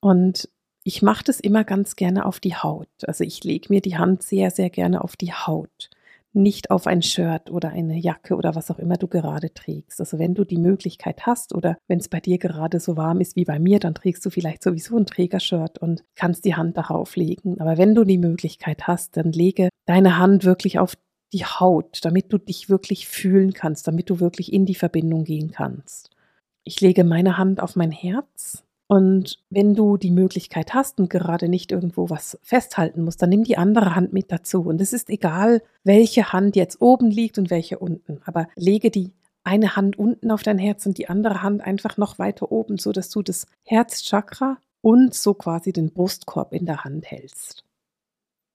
und 0.00 0.48
ich 0.84 1.02
mache 1.02 1.24
das 1.24 1.40
immer 1.40 1.64
ganz 1.64 1.96
gerne 1.96 2.24
auf 2.24 2.40
die 2.40 2.56
Haut. 2.56 2.88
Also 3.06 3.24
ich 3.24 3.42
lege 3.44 3.66
mir 3.68 3.80
die 3.80 3.98
Hand 3.98 4.22
sehr, 4.22 4.50
sehr 4.50 4.70
gerne 4.70 5.02
auf 5.02 5.16
die 5.16 5.32
Haut 5.32 5.90
nicht 6.34 6.70
auf 6.70 6.86
ein 6.86 7.02
Shirt 7.02 7.50
oder 7.50 7.70
eine 7.70 7.96
Jacke 7.96 8.36
oder 8.36 8.54
was 8.54 8.70
auch 8.70 8.78
immer 8.78 8.96
du 8.96 9.08
gerade 9.08 9.52
trägst. 9.54 10.00
Also 10.00 10.18
wenn 10.18 10.34
du 10.34 10.44
die 10.44 10.58
Möglichkeit 10.58 11.26
hast 11.26 11.54
oder 11.54 11.78
wenn 11.86 11.98
es 11.98 12.08
bei 12.08 12.20
dir 12.20 12.38
gerade 12.38 12.80
so 12.80 12.96
warm 12.96 13.20
ist 13.20 13.36
wie 13.36 13.44
bei 13.44 13.58
mir, 13.58 13.78
dann 13.78 13.94
trägst 13.94 14.24
du 14.26 14.30
vielleicht 14.30 14.62
sowieso 14.62 14.96
ein 14.96 15.06
Trägershirt 15.06 15.78
und 15.78 16.04
kannst 16.14 16.44
die 16.44 16.54
Hand 16.54 16.76
darauf 16.76 17.16
legen. 17.16 17.60
Aber 17.60 17.78
wenn 17.78 17.94
du 17.94 18.04
die 18.04 18.18
Möglichkeit 18.18 18.86
hast, 18.86 19.16
dann 19.16 19.32
lege 19.32 19.68
deine 19.86 20.18
Hand 20.18 20.44
wirklich 20.44 20.78
auf 20.78 20.96
die 21.32 21.44
Haut, 21.44 21.98
damit 22.02 22.32
du 22.32 22.38
dich 22.38 22.68
wirklich 22.68 23.08
fühlen 23.08 23.52
kannst, 23.52 23.86
damit 23.88 24.10
du 24.10 24.20
wirklich 24.20 24.52
in 24.52 24.66
die 24.66 24.74
Verbindung 24.74 25.24
gehen 25.24 25.50
kannst. 25.50 26.10
Ich 26.64 26.80
lege 26.80 27.04
meine 27.04 27.38
Hand 27.38 27.60
auf 27.62 27.76
mein 27.76 27.92
Herz 27.92 28.64
und 28.86 29.38
wenn 29.48 29.74
du 29.74 29.96
die 29.96 30.10
Möglichkeit 30.10 30.74
hast 30.74 31.00
und 31.00 31.08
gerade 31.08 31.48
nicht 31.48 31.72
irgendwo 31.72 32.10
was 32.10 32.38
festhalten 32.42 33.02
musst, 33.02 33.22
dann 33.22 33.30
nimm 33.30 33.44
die 33.44 33.56
andere 33.56 33.94
Hand 33.94 34.12
mit 34.12 34.30
dazu. 34.30 34.62
Und 34.62 34.80
es 34.80 34.92
ist 34.92 35.08
egal, 35.08 35.62
welche 35.84 36.32
Hand 36.32 36.54
jetzt 36.54 36.82
oben 36.82 37.10
liegt 37.10 37.38
und 37.38 37.50
welche 37.50 37.78
unten. 37.78 38.20
Aber 38.26 38.46
lege 38.56 38.90
die 38.90 39.12
eine 39.42 39.76
Hand 39.76 39.98
unten 39.98 40.30
auf 40.30 40.42
dein 40.42 40.58
Herz 40.58 40.84
und 40.86 40.98
die 40.98 41.08
andere 41.08 41.42
Hand 41.42 41.62
einfach 41.62 41.96
noch 41.96 42.18
weiter 42.18 42.52
oben, 42.52 42.78
so 42.78 42.92
dass 42.92 43.08
du 43.08 43.22
das 43.22 43.46
Herzchakra 43.62 44.58
und 44.82 45.14
so 45.14 45.32
quasi 45.32 45.72
den 45.72 45.90
Brustkorb 45.90 46.52
in 46.52 46.66
der 46.66 46.84
Hand 46.84 47.10
hältst. 47.10 47.64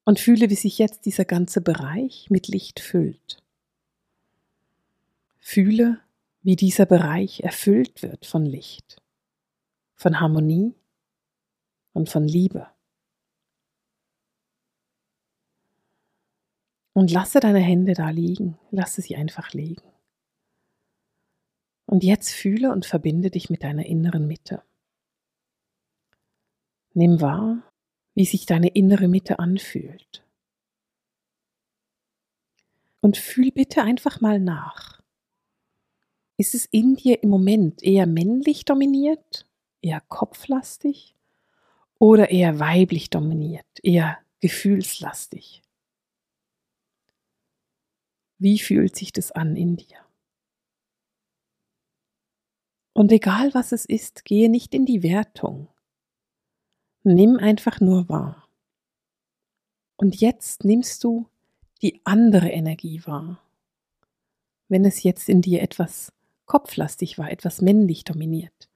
Und 0.05 0.19
fühle, 0.19 0.49
wie 0.49 0.55
sich 0.55 0.77
jetzt 0.77 1.05
dieser 1.05 1.25
ganze 1.25 1.61
Bereich 1.61 2.27
mit 2.29 2.47
Licht 2.47 2.79
füllt. 2.79 3.41
Fühle, 5.39 5.99
wie 6.43 6.55
dieser 6.55 6.85
Bereich 6.85 7.41
erfüllt 7.41 8.03
wird 8.03 8.25
von 8.25 8.45
Licht 8.45 9.01
von 9.99 10.21
Harmonie 10.21 10.73
und 11.91 12.09
von 12.09 12.23
Liebe. 12.23 12.67
Und 16.93 17.11
lasse 17.11 17.41
deine 17.41 17.59
Hände 17.59 17.93
da 17.93 18.09
liegen, 18.09 18.57
lasse 18.71 19.01
sie 19.01 19.17
einfach 19.17 19.51
liegen. 19.51 19.83
Und 21.85 22.03
jetzt 22.03 22.31
fühle 22.31 22.71
und 22.71 22.85
verbinde 22.85 23.29
dich 23.29 23.49
mit 23.49 23.63
deiner 23.63 23.85
inneren 23.85 24.25
Mitte. 24.25 24.63
Nimm 26.93 27.19
wahr, 27.19 27.61
wie 28.15 28.25
sich 28.25 28.45
deine 28.45 28.69
innere 28.69 29.07
Mitte 29.07 29.39
anfühlt. 29.39 30.25
Und 33.01 33.17
fühl 33.17 33.51
bitte 33.51 33.81
einfach 33.81 34.21
mal 34.21 34.39
nach. 34.39 35.01
Ist 36.37 36.55
es 36.55 36.65
in 36.65 36.95
dir 36.95 37.21
im 37.21 37.29
Moment 37.29 37.83
eher 37.83 38.07
männlich 38.07 38.65
dominiert, 38.65 39.48
eher 39.81 40.01
kopflastig 40.01 41.15
oder 41.97 42.31
eher 42.31 42.59
weiblich 42.59 43.09
dominiert, 43.09 43.65
eher 43.83 44.17
gefühlslastig? 44.39 45.61
Wie 48.37 48.59
fühlt 48.59 48.95
sich 48.95 49.11
das 49.11 49.31
an 49.31 49.55
in 49.55 49.75
dir? 49.75 49.97
Und 52.93 53.11
egal 53.11 53.53
was 53.53 53.71
es 53.71 53.85
ist, 53.85 54.25
gehe 54.25 54.49
nicht 54.49 54.73
in 54.73 54.85
die 54.85 55.03
Wertung. 55.03 55.67
Nimm 57.03 57.37
einfach 57.37 57.79
nur 57.79 58.09
wahr. 58.09 58.47
Und 59.97 60.19
jetzt 60.21 60.63
nimmst 60.63 61.03
du 61.03 61.27
die 61.81 62.01
andere 62.05 62.49
Energie 62.49 63.01
wahr. 63.05 63.41
Wenn 64.69 64.85
es 64.85 65.03
jetzt 65.03 65.29
in 65.29 65.41
dir 65.41 65.61
etwas 65.61 66.13
kopflastig 66.45 67.17
war, 67.17 67.31
etwas 67.31 67.61
männlich 67.61 68.03
dominiert, 68.03 68.68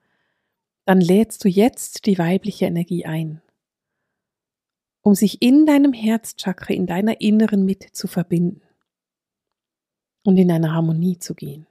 dann 0.85 0.99
lädst 0.99 1.43
du 1.43 1.49
jetzt 1.49 2.05
die 2.05 2.17
weibliche 2.17 2.65
Energie 2.65 3.05
ein, 3.05 3.41
um 5.01 5.15
sich 5.15 5.41
in 5.41 5.65
deinem 5.65 5.93
Herzchakra, 5.93 6.73
in 6.73 6.87
deiner 6.87 7.21
inneren 7.21 7.65
Mitte 7.65 7.91
zu 7.91 8.07
verbinden 8.07 8.61
und 10.25 10.37
in 10.37 10.51
eine 10.51 10.73
Harmonie 10.73 11.17
zu 11.17 11.35
gehen. 11.35 11.67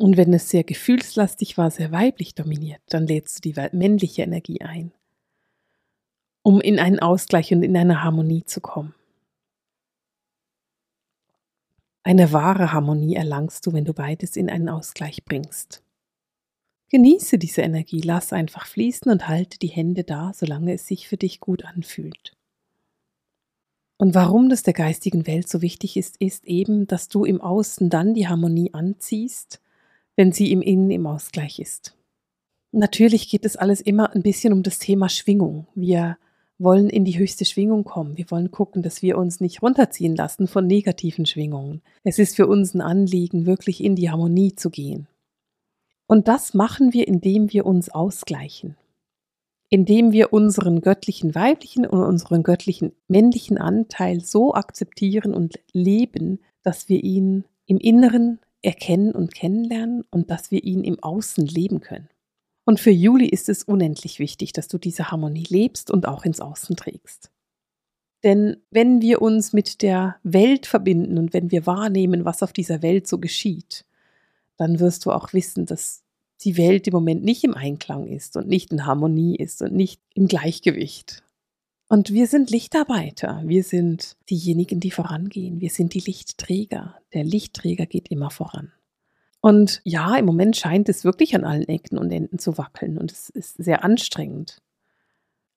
Und 0.00 0.16
wenn 0.16 0.32
es 0.32 0.48
sehr 0.48 0.62
gefühlslastig 0.62 1.58
war, 1.58 1.70
sehr 1.72 1.90
weiblich 1.90 2.34
dominiert, 2.34 2.80
dann 2.86 3.06
lädst 3.06 3.44
du 3.44 3.50
die 3.50 3.76
männliche 3.76 4.22
Energie 4.22 4.60
ein, 4.60 4.92
um 6.42 6.60
in 6.60 6.78
einen 6.78 7.00
Ausgleich 7.00 7.52
und 7.52 7.64
in 7.64 7.76
eine 7.76 8.04
Harmonie 8.04 8.44
zu 8.44 8.60
kommen. 8.60 8.94
Eine 12.08 12.32
wahre 12.32 12.72
Harmonie 12.72 13.16
erlangst 13.16 13.66
du, 13.66 13.74
wenn 13.74 13.84
du 13.84 13.92
beides 13.92 14.36
in 14.36 14.48
einen 14.48 14.70
Ausgleich 14.70 15.26
bringst. 15.26 15.82
Genieße 16.88 17.36
diese 17.36 17.60
Energie, 17.60 18.00
lass 18.00 18.32
einfach 18.32 18.64
fließen 18.66 19.12
und 19.12 19.28
halte 19.28 19.58
die 19.58 19.66
Hände 19.68 20.04
da, 20.04 20.32
solange 20.34 20.72
es 20.72 20.86
sich 20.86 21.06
für 21.06 21.18
dich 21.18 21.38
gut 21.38 21.66
anfühlt. 21.66 22.34
Und 23.98 24.14
warum 24.14 24.48
das 24.48 24.62
der 24.62 24.72
geistigen 24.72 25.26
Welt 25.26 25.50
so 25.50 25.60
wichtig 25.60 25.98
ist, 25.98 26.16
ist 26.16 26.46
eben, 26.46 26.86
dass 26.86 27.10
du 27.10 27.26
im 27.26 27.42
Außen 27.42 27.90
dann 27.90 28.14
die 28.14 28.26
Harmonie 28.26 28.72
anziehst, 28.72 29.60
wenn 30.16 30.32
sie 30.32 30.50
im 30.50 30.62
Innen 30.62 30.90
im 30.90 31.06
Ausgleich 31.06 31.58
ist. 31.58 31.94
Natürlich 32.72 33.28
geht 33.28 33.44
es 33.44 33.56
alles 33.56 33.82
immer 33.82 34.14
ein 34.14 34.22
bisschen 34.22 34.54
um 34.54 34.62
das 34.62 34.78
Thema 34.78 35.10
Schwingung. 35.10 35.66
Wir 35.74 36.16
wollen 36.58 36.90
in 36.90 37.04
die 37.04 37.18
höchste 37.18 37.44
Schwingung 37.44 37.84
kommen. 37.84 38.16
Wir 38.16 38.30
wollen 38.30 38.50
gucken, 38.50 38.82
dass 38.82 39.02
wir 39.02 39.16
uns 39.16 39.40
nicht 39.40 39.62
runterziehen 39.62 40.16
lassen 40.16 40.48
von 40.48 40.66
negativen 40.66 41.26
Schwingungen. 41.26 41.82
Es 42.04 42.18
ist 42.18 42.36
für 42.36 42.46
uns 42.46 42.74
ein 42.74 42.80
Anliegen, 42.80 43.46
wirklich 43.46 43.82
in 43.82 43.94
die 43.94 44.10
Harmonie 44.10 44.54
zu 44.54 44.70
gehen. 44.70 45.06
Und 46.06 46.26
das 46.26 46.54
machen 46.54 46.92
wir, 46.92 47.06
indem 47.06 47.52
wir 47.52 47.66
uns 47.66 47.90
ausgleichen 47.90 48.76
indem 49.70 50.12
wir 50.12 50.32
unseren 50.32 50.80
göttlichen 50.80 51.34
weiblichen 51.34 51.86
und 51.86 52.02
unseren 52.02 52.42
göttlichen 52.42 52.92
männlichen 53.06 53.58
Anteil 53.58 54.20
so 54.20 54.54
akzeptieren 54.54 55.34
und 55.34 55.60
leben, 55.72 56.40
dass 56.62 56.88
wir 56.88 57.02
ihn 57.04 57.44
im 57.66 57.78
Inneren 57.78 58.40
erkennen 58.62 59.12
und 59.12 59.34
kennenlernen 59.34 60.04
und 60.10 60.30
dass 60.30 60.50
wir 60.50 60.64
ihn 60.64 60.84
im 60.84 61.02
Außen 61.02 61.46
leben 61.46 61.80
können. 61.80 62.08
Und 62.68 62.80
für 62.80 62.90
Juli 62.90 63.24
ist 63.24 63.48
es 63.48 63.62
unendlich 63.62 64.18
wichtig, 64.18 64.52
dass 64.52 64.68
du 64.68 64.76
diese 64.76 65.10
Harmonie 65.10 65.46
lebst 65.48 65.90
und 65.90 66.06
auch 66.06 66.26
ins 66.26 66.38
Außen 66.38 66.76
trägst. 66.76 67.30
Denn 68.22 68.58
wenn 68.70 69.00
wir 69.00 69.22
uns 69.22 69.54
mit 69.54 69.80
der 69.80 70.16
Welt 70.22 70.66
verbinden 70.66 71.16
und 71.16 71.32
wenn 71.32 71.50
wir 71.50 71.64
wahrnehmen, 71.64 72.26
was 72.26 72.42
auf 72.42 72.52
dieser 72.52 72.82
Welt 72.82 73.08
so 73.08 73.16
geschieht, 73.20 73.86
dann 74.58 74.80
wirst 74.80 75.06
du 75.06 75.12
auch 75.12 75.32
wissen, 75.32 75.64
dass 75.64 76.02
die 76.42 76.58
Welt 76.58 76.86
im 76.86 76.92
Moment 76.92 77.24
nicht 77.24 77.42
im 77.42 77.54
Einklang 77.54 78.06
ist 78.06 78.36
und 78.36 78.48
nicht 78.48 78.70
in 78.70 78.84
Harmonie 78.84 79.36
ist 79.36 79.62
und 79.62 79.72
nicht 79.72 80.02
im 80.12 80.28
Gleichgewicht. 80.28 81.22
Und 81.88 82.12
wir 82.12 82.26
sind 82.26 82.50
Lichtarbeiter, 82.50 83.40
wir 83.46 83.64
sind 83.64 84.18
diejenigen, 84.28 84.78
die 84.78 84.90
vorangehen, 84.90 85.62
wir 85.62 85.70
sind 85.70 85.94
die 85.94 86.00
Lichtträger. 86.00 86.96
Der 87.14 87.24
Lichtträger 87.24 87.86
geht 87.86 88.10
immer 88.10 88.30
voran. 88.30 88.72
Und 89.48 89.80
ja, 89.82 90.14
im 90.16 90.26
Moment 90.26 90.58
scheint 90.58 90.90
es 90.90 91.06
wirklich 91.06 91.34
an 91.34 91.44
allen 91.44 91.66
Ecken 91.68 91.96
und 91.96 92.12
Enden 92.12 92.38
zu 92.38 92.58
wackeln 92.58 92.98
und 92.98 93.10
es 93.10 93.30
ist 93.30 93.56
sehr 93.56 93.82
anstrengend. 93.82 94.60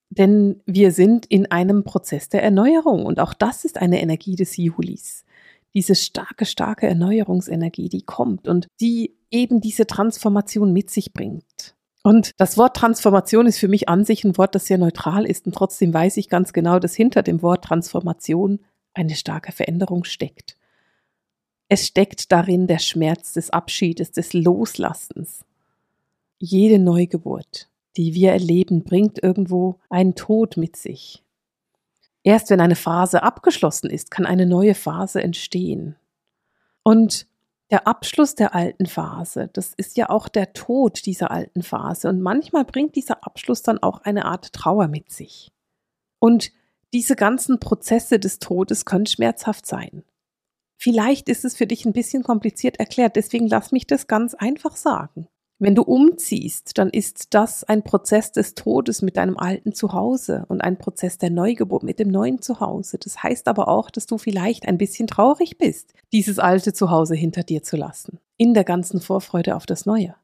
Denn 0.10 0.62
wir 0.66 0.94
sind 0.94 1.26
in 1.26 1.52
einem 1.52 1.84
Prozess 1.84 2.30
der 2.30 2.42
Erneuerung 2.42 3.06
und 3.06 3.20
auch 3.20 3.34
das 3.34 3.66
ist 3.66 3.82
eine 3.82 4.02
Energie 4.02 4.38
des 4.38 4.56
Julis. 4.56 5.26
Diese 5.74 5.96
starke, 5.96 6.46
starke 6.46 6.88
Erneuerungsenergie, 6.88 7.90
die 7.90 8.04
kommt 8.04 8.48
und 8.48 8.68
die 8.80 9.18
eben 9.30 9.60
diese 9.60 9.86
Transformation 9.86 10.72
mit 10.72 10.90
sich 10.90 11.12
bringt. 11.12 11.76
Und 12.02 12.32
das 12.38 12.58
Wort 12.58 12.78
Transformation 12.78 13.46
ist 13.46 13.60
für 13.60 13.68
mich 13.68 13.90
an 13.90 14.06
sich 14.06 14.24
ein 14.24 14.38
Wort, 14.38 14.56
das 14.56 14.68
sehr 14.68 14.78
neutral 14.78 15.26
ist. 15.26 15.48
Und 15.48 15.54
trotzdem 15.54 15.94
weiß 15.94 16.16
ich 16.16 16.30
ganz 16.30 16.54
genau, 16.54 16.80
dass 16.80 16.96
hinter 16.96 17.24
dem 17.24 17.42
Wort 17.42 17.66
Transformation 17.66 18.62
eine 18.94 19.16
starke 19.16 19.52
Veränderung 19.52 20.06
steckt. 20.06 20.56
Es 21.74 21.88
steckt 21.88 22.34
darin 22.34 22.68
der 22.68 22.80
Schmerz 22.80 23.32
des 23.32 23.50
Abschiedes, 23.50 24.12
des 24.12 24.34
Loslassens. 24.34 25.46
Jede 26.38 26.80
Neugeburt, 26.80 27.70
die 27.96 28.14
wir 28.14 28.34
erleben, 28.34 28.84
bringt 28.84 29.24
irgendwo 29.24 29.80
einen 29.90 30.14
Tod 30.14 30.58
mit 30.58 30.76
sich. 30.76 31.24
Erst 32.24 32.50
wenn 32.50 32.60
eine 32.60 32.76
Phase 32.76 33.24
abgeschlossen 33.24 33.90
ist, 33.90 34.12
kann 34.12 34.26
eine 34.26 34.46
neue 34.46 34.76
Phase 34.76 35.24
entstehen. 35.24 35.96
Und 36.84 37.26
der 37.70 37.88
Abschluss 37.88 38.36
der 38.36 38.54
alten 38.54 38.86
Phase, 38.86 39.50
das 39.54 39.74
ist 39.74 39.96
ja 39.96 40.10
auch 40.10 40.28
der 40.28 40.52
Tod 40.52 41.06
dieser 41.06 41.32
alten 41.32 41.64
Phase. 41.64 42.10
Und 42.10 42.20
manchmal 42.20 42.66
bringt 42.66 42.98
dieser 42.98 43.26
Abschluss 43.26 43.62
dann 43.62 43.82
auch 43.82 44.02
eine 44.02 44.26
Art 44.26 44.52
Trauer 44.52 44.90
mit 44.90 45.10
sich. 45.10 45.54
Und 46.20 46.52
diese 46.92 47.16
ganzen 47.16 47.62
Prozesse 47.62 48.20
des 48.20 48.40
Todes 48.40 48.84
können 48.84 49.06
schmerzhaft 49.06 49.66
sein. 49.66 50.04
Vielleicht 50.82 51.30
ist 51.30 51.46
es 51.46 51.56
für 51.56 51.68
dich 51.68 51.86
ein 51.86 51.94
bisschen 51.94 52.24
kompliziert 52.24 52.80
erklärt, 52.80 53.16
deswegen 53.16 53.48
lass 53.48 53.72
mich 53.72 53.86
das 53.86 54.08
ganz 54.08 54.34
einfach 54.34 54.76
sagen. 54.76 55.28
Wenn 55.60 55.76
du 55.76 55.84
umziehst, 55.84 56.76
dann 56.80 56.90
ist 56.90 57.36
das 57.36 57.64
ein 57.64 57.84
Prozess 57.84 58.32
des 58.32 58.56
Todes 58.56 59.04
mit 59.04 59.16
deinem 59.16 59.38
alten 59.38 59.74
Zuhause 59.74 60.44
und 60.48 60.62
ein 60.62 60.80
Prozess 60.80 61.20
der 61.20 61.30
Neugeburt 61.30 61.84
mit 61.84 62.00
dem 62.00 62.08
neuen 62.08 62.42
Zuhause. 62.42 62.98
Das 62.98 63.22
heißt 63.22 63.48
aber 63.48 63.68
auch, 63.68 63.92
dass 63.92 64.08
du 64.08 64.18
vielleicht 64.18 64.68
ein 64.68 64.80
bisschen 64.80 65.06
traurig 65.06 65.60
bist, 65.60 65.94
dieses 66.14 66.40
alte 66.40 66.74
Zuhause 66.74 67.14
hinter 67.14 67.44
dir 67.44 67.62
zu 67.62 67.78
lassen, 67.78 68.18
in 68.38 68.56
der 68.56 68.64
ganzen 68.64 69.02
Vorfreude 69.02 69.56
auf 69.56 69.68
das 69.68 69.86
Neue. 69.86 70.16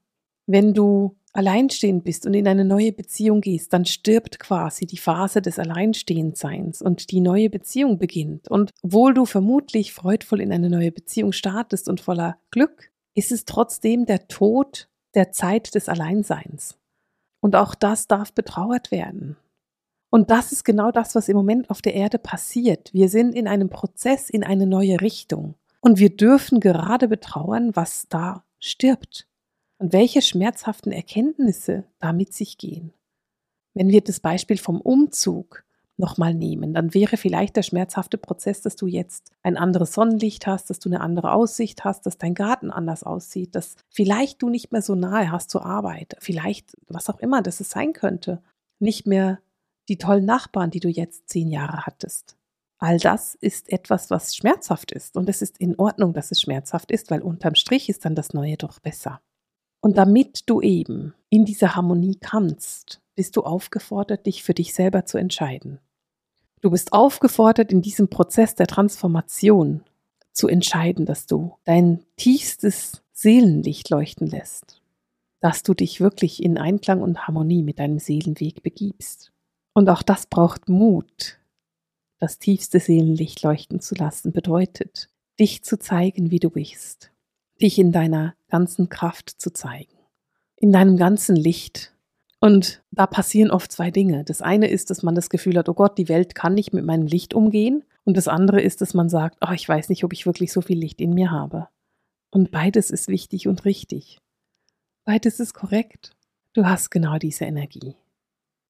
Wenn 0.47 0.73
du 0.73 1.15
alleinstehend 1.37 2.03
bist 2.03 2.25
und 2.25 2.33
in 2.33 2.47
eine 2.47 2.65
neue 2.65 2.91
Beziehung 2.91 3.41
gehst, 3.41 3.71
dann 3.71 3.85
stirbt 3.85 4.39
quasi 4.39 4.87
die 4.87 4.97
Phase 4.97 5.41
des 5.41 5.59
Alleinstehendseins 5.59 6.81
und 6.81 7.11
die 7.11 7.21
neue 7.21 7.51
Beziehung 7.51 7.99
beginnt. 7.99 8.49
Und 8.49 8.71
obwohl 8.81 9.13
du 9.13 9.25
vermutlich 9.25 9.93
freudvoll 9.93 10.41
in 10.41 10.51
eine 10.51 10.69
neue 10.69 10.91
Beziehung 10.91 11.31
startest 11.31 11.89
und 11.89 12.01
voller 12.01 12.37
Glück, 12.49 12.91
ist 13.13 13.31
es 13.31 13.45
trotzdem 13.45 14.07
der 14.07 14.27
Tod 14.27 14.89
der 15.13 15.31
Zeit 15.31 15.75
des 15.75 15.89
Alleinseins. 15.89 16.77
Und 17.39 17.55
auch 17.55 17.75
das 17.75 18.07
darf 18.07 18.33
betrauert 18.33 18.89
werden. 18.89 19.37
Und 20.09 20.31
das 20.31 20.51
ist 20.51 20.63
genau 20.63 20.89
das, 20.91 21.13
was 21.13 21.29
im 21.29 21.37
Moment 21.37 21.69
auf 21.69 21.83
der 21.83 21.93
Erde 21.93 22.17
passiert. 22.17 22.91
Wir 22.93 23.09
sind 23.09 23.35
in 23.35 23.47
einem 23.47 23.69
Prozess 23.69 24.29
in 24.31 24.43
eine 24.43 24.65
neue 24.65 25.01
Richtung. 25.01 25.53
Und 25.81 25.99
wir 25.99 26.15
dürfen 26.15 26.59
gerade 26.59 27.07
betrauern, 27.07 27.75
was 27.75 28.07
da 28.09 28.43
stirbt. 28.59 29.27
Und 29.79 29.93
welche 29.93 30.21
schmerzhaften 30.21 30.91
Erkenntnisse 30.91 31.83
da 31.99 32.13
mit 32.13 32.33
sich 32.33 32.57
gehen. 32.57 32.93
Wenn 33.73 33.89
wir 33.89 34.01
das 34.01 34.19
Beispiel 34.19 34.57
vom 34.57 34.81
Umzug 34.81 35.63
nochmal 35.97 36.33
nehmen, 36.33 36.73
dann 36.73 36.93
wäre 36.93 37.17
vielleicht 37.17 37.55
der 37.55 37.63
schmerzhafte 37.63 38.17
Prozess, 38.17 38.61
dass 38.61 38.75
du 38.75 38.87
jetzt 38.87 39.31
ein 39.43 39.57
anderes 39.57 39.93
Sonnenlicht 39.93 40.47
hast, 40.47 40.69
dass 40.69 40.79
du 40.79 40.89
eine 40.89 41.01
andere 41.01 41.31
Aussicht 41.31 41.83
hast, 41.83 42.05
dass 42.05 42.17
dein 42.17 42.33
Garten 42.33 42.71
anders 42.71 43.03
aussieht, 43.03 43.55
dass 43.55 43.75
vielleicht 43.89 44.41
du 44.41 44.49
nicht 44.49 44.71
mehr 44.71 44.81
so 44.81 44.95
nahe 44.95 45.31
hast 45.31 45.49
zur 45.49 45.65
Arbeit, 45.65 46.15
vielleicht 46.19 46.75
was 46.87 47.09
auch 47.09 47.19
immer 47.19 47.41
das 47.41 47.59
es 47.59 47.69
sein 47.69 47.93
könnte, 47.93 48.41
nicht 48.79 49.07
mehr 49.07 49.39
die 49.89 49.97
tollen 49.97 50.25
Nachbarn, 50.25 50.71
die 50.71 50.79
du 50.79 50.89
jetzt 50.89 51.29
zehn 51.29 51.49
Jahre 51.49 51.85
hattest. 51.85 52.35
All 52.79 52.99
das 52.99 53.33
ist 53.33 53.71
etwas, 53.71 54.11
was 54.11 54.35
schmerzhaft 54.35 54.91
ist 54.91 55.17
und 55.17 55.29
es 55.29 55.41
ist 55.41 55.57
in 55.57 55.75
Ordnung, 55.79 56.13
dass 56.13 56.31
es 56.31 56.41
schmerzhaft 56.41 56.91
ist, 56.91 57.09
weil 57.09 57.21
unterm 57.21 57.55
Strich 57.55 57.89
ist 57.89 58.05
dann 58.05 58.13
das 58.13 58.33
Neue 58.33 58.57
doch 58.57 58.79
besser. 58.79 59.19
Und 59.87 59.97
damit 59.97 60.49
du 60.49 60.59
eben 60.59 61.13
in 61.29 61.45
diese 61.45 61.73
Harmonie 61.73 62.17
kannst, 62.19 62.99
bist 63.15 63.37
du 63.37 63.43
aufgefordert, 63.43 64.25
dich 64.25 64.43
für 64.43 64.53
dich 64.53 64.73
selber 64.73 65.05
zu 65.05 65.17
entscheiden. 65.17 65.79
Du 66.59 66.71
bist 66.71 66.91
aufgefordert, 66.91 67.71
in 67.71 67.81
diesem 67.81 68.09
Prozess 68.09 68.53
der 68.53 68.67
Transformation 68.67 69.85
zu 70.33 70.49
entscheiden, 70.49 71.05
dass 71.05 71.25
du 71.25 71.53
dein 71.63 72.03
tiefstes 72.17 73.01
Seelenlicht 73.13 73.89
leuchten 73.89 74.27
lässt, 74.27 74.81
dass 75.39 75.63
du 75.63 75.73
dich 75.73 76.01
wirklich 76.01 76.43
in 76.43 76.57
Einklang 76.57 77.01
und 77.01 77.25
Harmonie 77.25 77.63
mit 77.63 77.79
deinem 77.79 77.99
Seelenweg 77.99 78.63
begibst. 78.63 79.31
Und 79.71 79.87
auch 79.87 80.03
das 80.03 80.25
braucht 80.25 80.67
Mut. 80.67 81.39
Das 82.19 82.39
tiefste 82.39 82.81
Seelenlicht 82.81 83.41
leuchten 83.41 83.79
zu 83.79 83.95
lassen 83.95 84.33
bedeutet, 84.33 85.07
dich 85.39 85.63
zu 85.63 85.79
zeigen, 85.79 86.29
wie 86.29 86.39
du 86.39 86.49
bist, 86.49 87.13
dich 87.61 87.79
in 87.79 87.91
deiner 87.91 88.35
ganzen 88.49 88.89
Kraft 88.89 89.29
zu 89.41 89.51
zeigen, 89.51 89.97
in 90.55 90.71
deinem 90.71 90.97
ganzen 90.97 91.35
Licht. 91.35 91.93
Und 92.39 92.83
da 92.91 93.07
passieren 93.07 93.51
oft 93.51 93.71
zwei 93.71 93.91
Dinge. 93.91 94.23
Das 94.23 94.41
eine 94.41 94.67
ist, 94.67 94.89
dass 94.89 95.03
man 95.03 95.15
das 95.15 95.29
Gefühl 95.29 95.57
hat, 95.57 95.69
oh 95.69 95.73
Gott, 95.73 95.97
die 95.97 96.09
Welt 96.09 96.35
kann 96.35 96.53
nicht 96.53 96.73
mit 96.73 96.85
meinem 96.85 97.07
Licht 97.07 97.33
umgehen. 97.33 97.83
Und 98.03 98.15
das 98.15 98.27
andere 98.27 98.61
ist, 98.61 98.81
dass 98.81 98.93
man 98.93 99.09
sagt, 99.09 99.37
oh, 99.41 99.51
ich 99.53 99.67
weiß 99.67 99.89
nicht, 99.89 100.03
ob 100.03 100.13
ich 100.13 100.25
wirklich 100.25 100.53
so 100.53 100.61
viel 100.61 100.77
Licht 100.77 101.01
in 101.01 101.13
mir 101.13 101.31
habe. 101.31 101.67
Und 102.29 102.51
beides 102.51 102.91
ist 102.91 103.07
wichtig 103.07 103.47
und 103.47 103.65
richtig. 103.65 104.19
Beides 105.03 105.39
ist 105.39 105.53
korrekt. 105.53 106.15
Du 106.53 106.65
hast 106.65 106.91
genau 106.91 107.17
diese 107.17 107.45
Energie. 107.45 107.95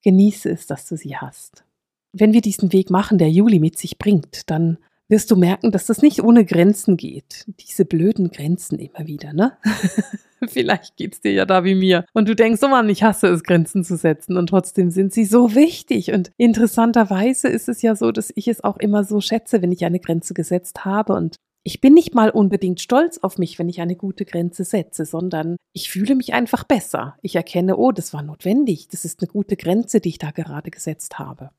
Genieße 0.04 0.50
es, 0.50 0.68
dass 0.68 0.88
du 0.88 0.96
sie 0.96 1.18
hast. 1.18 1.66
Wenn 2.14 2.34
wir 2.34 2.42
diesen 2.42 2.72
Weg 2.72 2.90
machen, 2.90 3.18
der 3.18 3.30
Juli 3.30 3.60
mit 3.60 3.78
sich 3.78 3.98
bringt, 3.98 4.50
dann 4.50 4.78
wirst 5.10 5.32
du 5.32 5.36
merken, 5.36 5.72
dass 5.72 5.86
das 5.86 6.02
nicht 6.02 6.24
ohne 6.24 6.46
Grenzen 6.46 6.98
geht. 6.98 7.46
Diese 7.60 7.86
blöden 7.86 8.32
Grenzen 8.32 8.80
immer 8.80 9.08
wieder, 9.08 9.34
ne? 9.34 9.58
Vielleicht 10.48 10.98
geht's 10.98 11.22
dir 11.22 11.32
ja 11.32 11.46
da 11.46 11.64
wie 11.64 11.76
mir. 11.76 12.06
Und 12.14 12.28
du 12.28 12.36
denkst, 12.36 12.62
oh 12.64 12.68
Mann, 12.68 12.90
ich 12.90 13.04
hasse 13.04 13.28
es, 13.28 13.44
Grenzen 13.44 13.84
zu 13.84 13.98
setzen. 13.98 14.38
Und 14.38 14.48
trotzdem 14.48 14.92
sind 14.92 15.14
sie 15.14 15.26
so 15.26 15.56
wichtig. 15.56 16.12
Und 16.12 16.32
interessanterweise 16.38 17.48
ist 17.48 17.70
es 17.70 17.82
ja 17.82 17.96
so, 17.96 18.12
dass 18.12 18.32
ich 18.36 18.48
es 18.48 18.64
auch 18.64 18.78
immer 18.78 19.04
so 19.04 19.20
schätze, 19.20 19.62
wenn 19.62 19.72
ich 19.72 19.84
eine 19.86 20.00
Grenze 20.00 20.34
gesetzt 20.34 20.86
habe. 20.86 21.14
Und 21.14 21.38
ich 21.64 21.82
bin 21.82 21.94
nicht 21.94 22.14
mal 22.14 22.30
unbedingt 22.30 22.82
stolz 22.82 23.18
auf 23.18 23.38
mich, 23.40 23.58
wenn 23.58 23.68
ich 23.68 23.82
eine 23.82 23.96
gute 23.96 24.26
Grenze 24.26 24.64
setze, 24.64 25.06
sondern 25.06 25.58
ich 25.74 25.90
fühle 25.90 26.16
mich 26.16 26.34
einfach 26.34 26.64
besser. 26.64 27.18
Ich 27.22 27.36
erkenne, 27.36 27.78
oh, 27.78 27.92
das 27.92 28.14
war 28.14 28.22
notwendig. 28.22 28.90
Das 28.90 29.06
ist 29.06 29.22
eine 29.22 29.28
gute 29.28 29.58
Grenze, 29.58 30.00
die 30.00 30.10
ich 30.10 30.20
da 30.20 30.32
gerade 30.32 30.70
gesetzt 30.70 31.18
habe. 31.18 31.50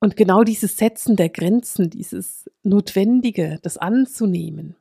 Und 0.00 0.16
genau 0.16 0.44
dieses 0.44 0.76
Setzen 0.76 1.16
der 1.16 1.30
Grenzen, 1.30 1.90
dieses 1.90 2.50
Notwendige, 2.62 3.58
das 3.62 3.78
anzunehmen, 3.78 4.76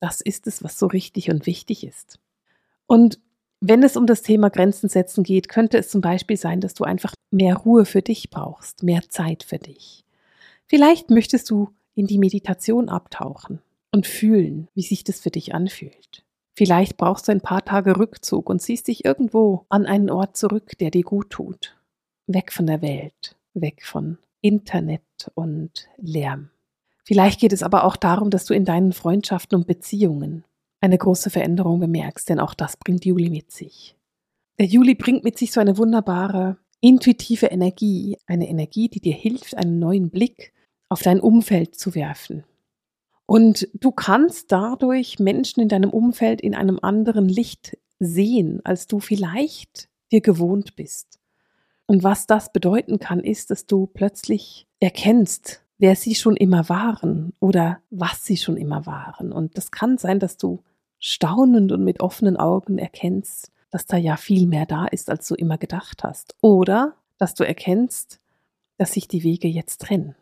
das 0.00 0.20
ist 0.20 0.46
es, 0.46 0.62
was 0.62 0.78
so 0.78 0.86
richtig 0.86 1.30
und 1.30 1.46
wichtig 1.46 1.84
ist. 1.84 2.18
Und 2.86 3.20
wenn 3.60 3.82
es 3.82 3.96
um 3.96 4.06
das 4.06 4.22
Thema 4.22 4.48
Grenzen 4.48 4.88
setzen 4.88 5.22
geht, 5.22 5.48
könnte 5.48 5.78
es 5.78 5.90
zum 5.90 6.00
Beispiel 6.00 6.36
sein, 6.36 6.60
dass 6.60 6.74
du 6.74 6.84
einfach 6.84 7.14
mehr 7.30 7.56
Ruhe 7.56 7.84
für 7.84 8.02
dich 8.02 8.30
brauchst, 8.30 8.82
mehr 8.82 9.02
Zeit 9.08 9.42
für 9.42 9.58
dich. 9.58 10.04
Vielleicht 10.66 11.10
möchtest 11.10 11.50
du 11.50 11.70
in 11.94 12.06
die 12.06 12.18
Meditation 12.18 12.88
abtauchen 12.88 13.60
und 13.92 14.06
fühlen, 14.06 14.68
wie 14.74 14.82
sich 14.82 15.04
das 15.04 15.20
für 15.20 15.30
dich 15.30 15.54
anfühlt. 15.54 16.24
Vielleicht 16.54 16.96
brauchst 16.96 17.28
du 17.28 17.32
ein 17.32 17.40
paar 17.40 17.64
Tage 17.64 17.98
Rückzug 17.98 18.48
und 18.48 18.60
ziehst 18.60 18.88
dich 18.88 19.04
irgendwo 19.04 19.66
an 19.68 19.86
einen 19.86 20.10
Ort 20.10 20.36
zurück, 20.36 20.72
der 20.78 20.90
dir 20.90 21.02
gut 21.02 21.30
tut. 21.30 21.76
Weg 22.26 22.52
von 22.52 22.66
der 22.66 22.82
Welt, 22.82 23.36
weg 23.54 23.84
von 23.84 24.18
Internet 24.40 25.30
und 25.34 25.88
Lärm. 25.96 26.50
Vielleicht 27.04 27.40
geht 27.40 27.52
es 27.52 27.62
aber 27.62 27.84
auch 27.84 27.96
darum, 27.96 28.30
dass 28.30 28.44
du 28.44 28.54
in 28.54 28.64
deinen 28.64 28.92
Freundschaften 28.92 29.56
und 29.56 29.66
Beziehungen 29.66 30.44
eine 30.80 30.96
große 30.96 31.30
Veränderung 31.30 31.80
bemerkst, 31.80 32.28
denn 32.28 32.40
auch 32.40 32.54
das 32.54 32.76
bringt 32.76 33.04
Juli 33.04 33.30
mit 33.30 33.50
sich. 33.50 33.96
Der 34.58 34.66
Juli 34.66 34.94
bringt 34.94 35.24
mit 35.24 35.38
sich 35.38 35.52
so 35.52 35.60
eine 35.60 35.78
wunderbare, 35.78 36.58
intuitive 36.80 37.46
Energie, 37.46 38.16
eine 38.26 38.48
Energie, 38.48 38.88
die 38.88 39.00
dir 39.00 39.14
hilft, 39.14 39.56
einen 39.56 39.78
neuen 39.78 40.10
Blick 40.10 40.52
auf 40.88 41.02
dein 41.02 41.20
Umfeld 41.20 41.76
zu 41.76 41.94
werfen. 41.94 42.44
Und 43.26 43.68
du 43.74 43.92
kannst 43.92 44.50
dadurch 44.50 45.18
Menschen 45.18 45.60
in 45.60 45.68
deinem 45.68 45.90
Umfeld 45.90 46.40
in 46.40 46.54
einem 46.54 46.80
anderen 46.82 47.28
Licht 47.28 47.78
sehen, 48.00 48.60
als 48.64 48.88
du 48.88 48.98
vielleicht 48.98 49.88
dir 50.10 50.20
gewohnt 50.20 50.74
bist. 50.74 51.19
Und 51.90 52.04
was 52.04 52.28
das 52.28 52.52
bedeuten 52.52 53.00
kann, 53.00 53.18
ist, 53.18 53.50
dass 53.50 53.66
du 53.66 53.88
plötzlich 53.88 54.68
erkennst, 54.78 55.64
wer 55.76 55.96
sie 55.96 56.14
schon 56.14 56.36
immer 56.36 56.68
waren 56.68 57.32
oder 57.40 57.80
was 57.90 58.24
sie 58.24 58.36
schon 58.36 58.56
immer 58.56 58.86
waren. 58.86 59.32
Und 59.32 59.58
das 59.58 59.72
kann 59.72 59.98
sein, 59.98 60.20
dass 60.20 60.36
du 60.36 60.62
staunend 61.00 61.72
und 61.72 61.82
mit 61.82 61.98
offenen 61.98 62.36
Augen 62.36 62.78
erkennst, 62.78 63.50
dass 63.70 63.86
da 63.86 63.96
ja 63.96 64.16
viel 64.16 64.46
mehr 64.46 64.66
da 64.66 64.86
ist, 64.86 65.10
als 65.10 65.26
du 65.26 65.34
immer 65.34 65.58
gedacht 65.58 66.04
hast. 66.04 66.36
Oder 66.40 66.94
dass 67.18 67.34
du 67.34 67.42
erkennst, 67.42 68.20
dass 68.78 68.92
sich 68.92 69.08
die 69.08 69.24
Wege 69.24 69.48
jetzt 69.48 69.80
trennen. 69.80 70.14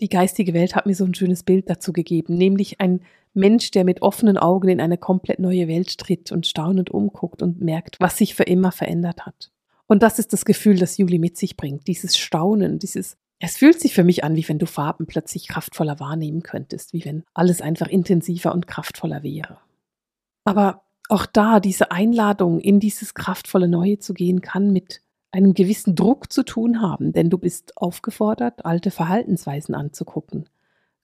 Die 0.00 0.08
geistige 0.08 0.54
Welt 0.54 0.76
hat 0.76 0.86
mir 0.86 0.94
so 0.94 1.06
ein 1.06 1.14
schönes 1.14 1.42
Bild 1.42 1.68
dazu 1.68 1.92
gegeben, 1.92 2.36
nämlich 2.36 2.80
ein 2.80 3.00
Mensch, 3.34 3.72
der 3.72 3.82
mit 3.82 4.00
offenen 4.02 4.38
Augen 4.38 4.68
in 4.68 4.80
eine 4.80 4.96
komplett 4.96 5.40
neue 5.40 5.66
Welt 5.66 5.98
tritt 5.98 6.30
und 6.30 6.46
staunend 6.46 6.88
umguckt 6.88 7.42
und 7.42 7.60
merkt, 7.60 7.98
was 7.98 8.16
sich 8.16 8.36
für 8.36 8.44
immer 8.44 8.70
verändert 8.70 9.26
hat. 9.26 9.50
Und 9.88 10.02
das 10.02 10.18
ist 10.18 10.32
das 10.32 10.44
Gefühl, 10.44 10.78
das 10.78 10.98
Juli 10.98 11.18
mit 11.18 11.36
sich 11.36 11.56
bringt. 11.56 11.88
Dieses 11.88 12.16
Staunen, 12.16 12.78
dieses, 12.78 13.16
es 13.40 13.56
fühlt 13.56 13.80
sich 13.80 13.94
für 13.94 14.04
mich 14.04 14.22
an, 14.22 14.36
wie 14.36 14.46
wenn 14.48 14.58
du 14.58 14.66
Farben 14.66 15.06
plötzlich 15.06 15.48
kraftvoller 15.48 15.98
wahrnehmen 15.98 16.42
könntest, 16.42 16.92
wie 16.92 17.04
wenn 17.04 17.24
alles 17.34 17.62
einfach 17.62 17.88
intensiver 17.88 18.52
und 18.52 18.66
kraftvoller 18.66 19.22
wäre. 19.22 19.58
Aber 20.44 20.82
auch 21.08 21.24
da, 21.24 21.58
diese 21.58 21.90
Einladung, 21.90 22.60
in 22.60 22.80
dieses 22.80 23.14
kraftvolle 23.14 23.66
Neue 23.66 23.98
zu 23.98 24.12
gehen, 24.12 24.42
kann 24.42 24.72
mit 24.72 25.00
einem 25.30 25.54
gewissen 25.54 25.94
Druck 25.94 26.30
zu 26.30 26.42
tun 26.42 26.82
haben, 26.82 27.12
denn 27.12 27.30
du 27.30 27.38
bist 27.38 27.76
aufgefordert, 27.76 28.66
alte 28.66 28.90
Verhaltensweisen 28.90 29.74
anzugucken, 29.74 30.48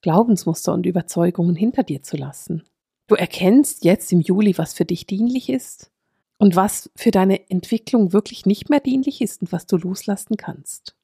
Glaubensmuster 0.03 0.75
und 0.75 0.85
Überzeugungen 0.85 1.57
hinter 1.57 1.83
dir 1.83 2.03
zu 2.03 2.19
lassen. 2.19 2.65
Du 3.07 3.15
erkennst 3.15 3.85
jetzt 3.85 4.13
im 4.13 4.21
Juli, 4.21 4.57
was 4.59 4.75
für 4.75 4.85
dich 4.85 5.07
dienlich 5.07 5.49
ist 5.49 5.91
und 6.45 6.57
was 6.57 6.91
für 6.95 7.11
deine 7.11 7.49
Entwicklung 7.49 8.13
wirklich 8.13 8.45
nicht 8.45 8.69
mehr 8.69 8.81
dienlich 8.81 9.23
ist 9.23 9.41
und 9.41 9.51
was 9.51 9.65
du 9.65 9.79
loslassen 9.79 10.37
kannst. 10.37 10.95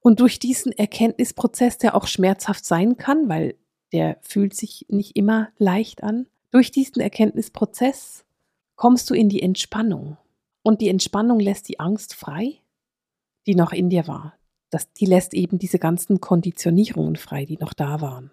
Und 0.00 0.20
durch 0.20 0.38
diesen 0.38 0.72
Erkenntnisprozess, 0.72 1.76
der 1.76 1.94
auch 1.94 2.06
schmerzhaft 2.06 2.64
sein 2.64 2.96
kann, 2.96 3.28
weil 3.28 3.56
der 3.92 4.16
fühlt 4.22 4.54
sich 4.54 4.86
nicht 4.88 5.16
immer 5.16 5.50
leicht 5.58 6.02
an, 6.02 6.28
durch 6.50 6.70
diesen 6.70 7.02
Erkenntnisprozess 7.02 8.24
kommst 8.74 9.10
du 9.10 9.14
in 9.14 9.28
die 9.28 9.42
Entspannung. 9.42 10.16
Und 10.62 10.80
die 10.80 10.88
Entspannung 10.88 11.40
lässt 11.40 11.68
die 11.68 11.78
Angst 11.78 12.14
frei, 12.14 12.62
die 13.46 13.54
noch 13.54 13.74
in 13.74 13.90
dir 13.90 14.06
war. 14.06 14.32
Das, 14.70 14.90
die 14.94 15.04
lässt 15.04 15.34
eben 15.34 15.58
diese 15.58 15.78
ganzen 15.78 16.22
Konditionierungen 16.22 17.16
frei, 17.16 17.44
die 17.44 17.58
noch 17.58 17.74
da 17.74 18.00
waren. 18.00 18.30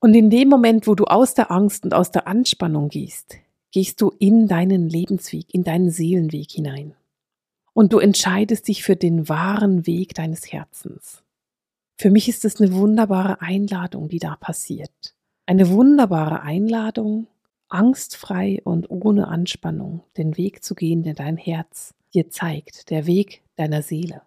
Und 0.00 0.14
in 0.14 0.30
dem 0.30 0.48
Moment, 0.48 0.86
wo 0.86 0.94
du 0.94 1.04
aus 1.04 1.34
der 1.34 1.50
Angst 1.50 1.84
und 1.84 1.92
aus 1.92 2.10
der 2.10 2.26
Anspannung 2.26 2.88
gehst, 2.88 3.36
gehst 3.74 4.00
du 4.00 4.12
in 4.20 4.46
deinen 4.46 4.88
Lebensweg, 4.88 5.52
in 5.52 5.64
deinen 5.64 5.90
Seelenweg 5.90 6.52
hinein. 6.52 6.94
Und 7.72 7.92
du 7.92 7.98
entscheidest 7.98 8.68
dich 8.68 8.84
für 8.84 8.94
den 8.94 9.28
wahren 9.28 9.84
Weg 9.84 10.14
deines 10.14 10.52
Herzens. 10.52 11.24
Für 11.98 12.12
mich 12.12 12.28
ist 12.28 12.44
es 12.44 12.60
eine 12.60 12.72
wunderbare 12.72 13.42
Einladung, 13.42 14.08
die 14.08 14.20
da 14.20 14.36
passiert. 14.36 15.16
Eine 15.46 15.70
wunderbare 15.70 16.42
Einladung, 16.42 17.26
angstfrei 17.68 18.60
und 18.62 18.90
ohne 18.90 19.26
Anspannung 19.26 20.04
den 20.16 20.36
Weg 20.36 20.62
zu 20.62 20.76
gehen, 20.76 21.02
der 21.02 21.14
dein 21.14 21.36
Herz 21.36 21.94
dir 22.14 22.30
zeigt, 22.30 22.90
der 22.90 23.06
Weg 23.08 23.42
deiner 23.56 23.82
Seele. 23.82 24.22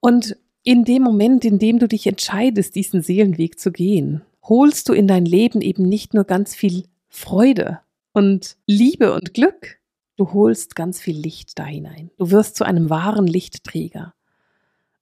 Und 0.00 0.36
in 0.64 0.84
dem 0.84 1.02
Moment, 1.02 1.46
in 1.46 1.58
dem 1.58 1.78
du 1.78 1.88
dich 1.88 2.06
entscheidest, 2.06 2.74
diesen 2.74 3.00
Seelenweg 3.00 3.58
zu 3.58 3.72
gehen, 3.72 4.20
holst 4.42 4.90
du 4.90 4.92
in 4.92 5.08
dein 5.08 5.24
Leben 5.24 5.62
eben 5.62 5.88
nicht 5.88 6.12
nur 6.12 6.24
ganz 6.24 6.54
viel 6.54 6.84
Freude 7.08 7.80
und 8.16 8.56
Liebe 8.64 9.12
und 9.12 9.34
Glück. 9.34 9.78
Du 10.16 10.32
holst 10.32 10.74
ganz 10.74 10.98
viel 10.98 11.18
Licht 11.18 11.58
da 11.58 11.66
hinein. 11.66 12.10
Du 12.16 12.30
wirst 12.30 12.56
zu 12.56 12.64
einem 12.64 12.88
wahren 12.88 13.26
Lichtträger. 13.26 14.14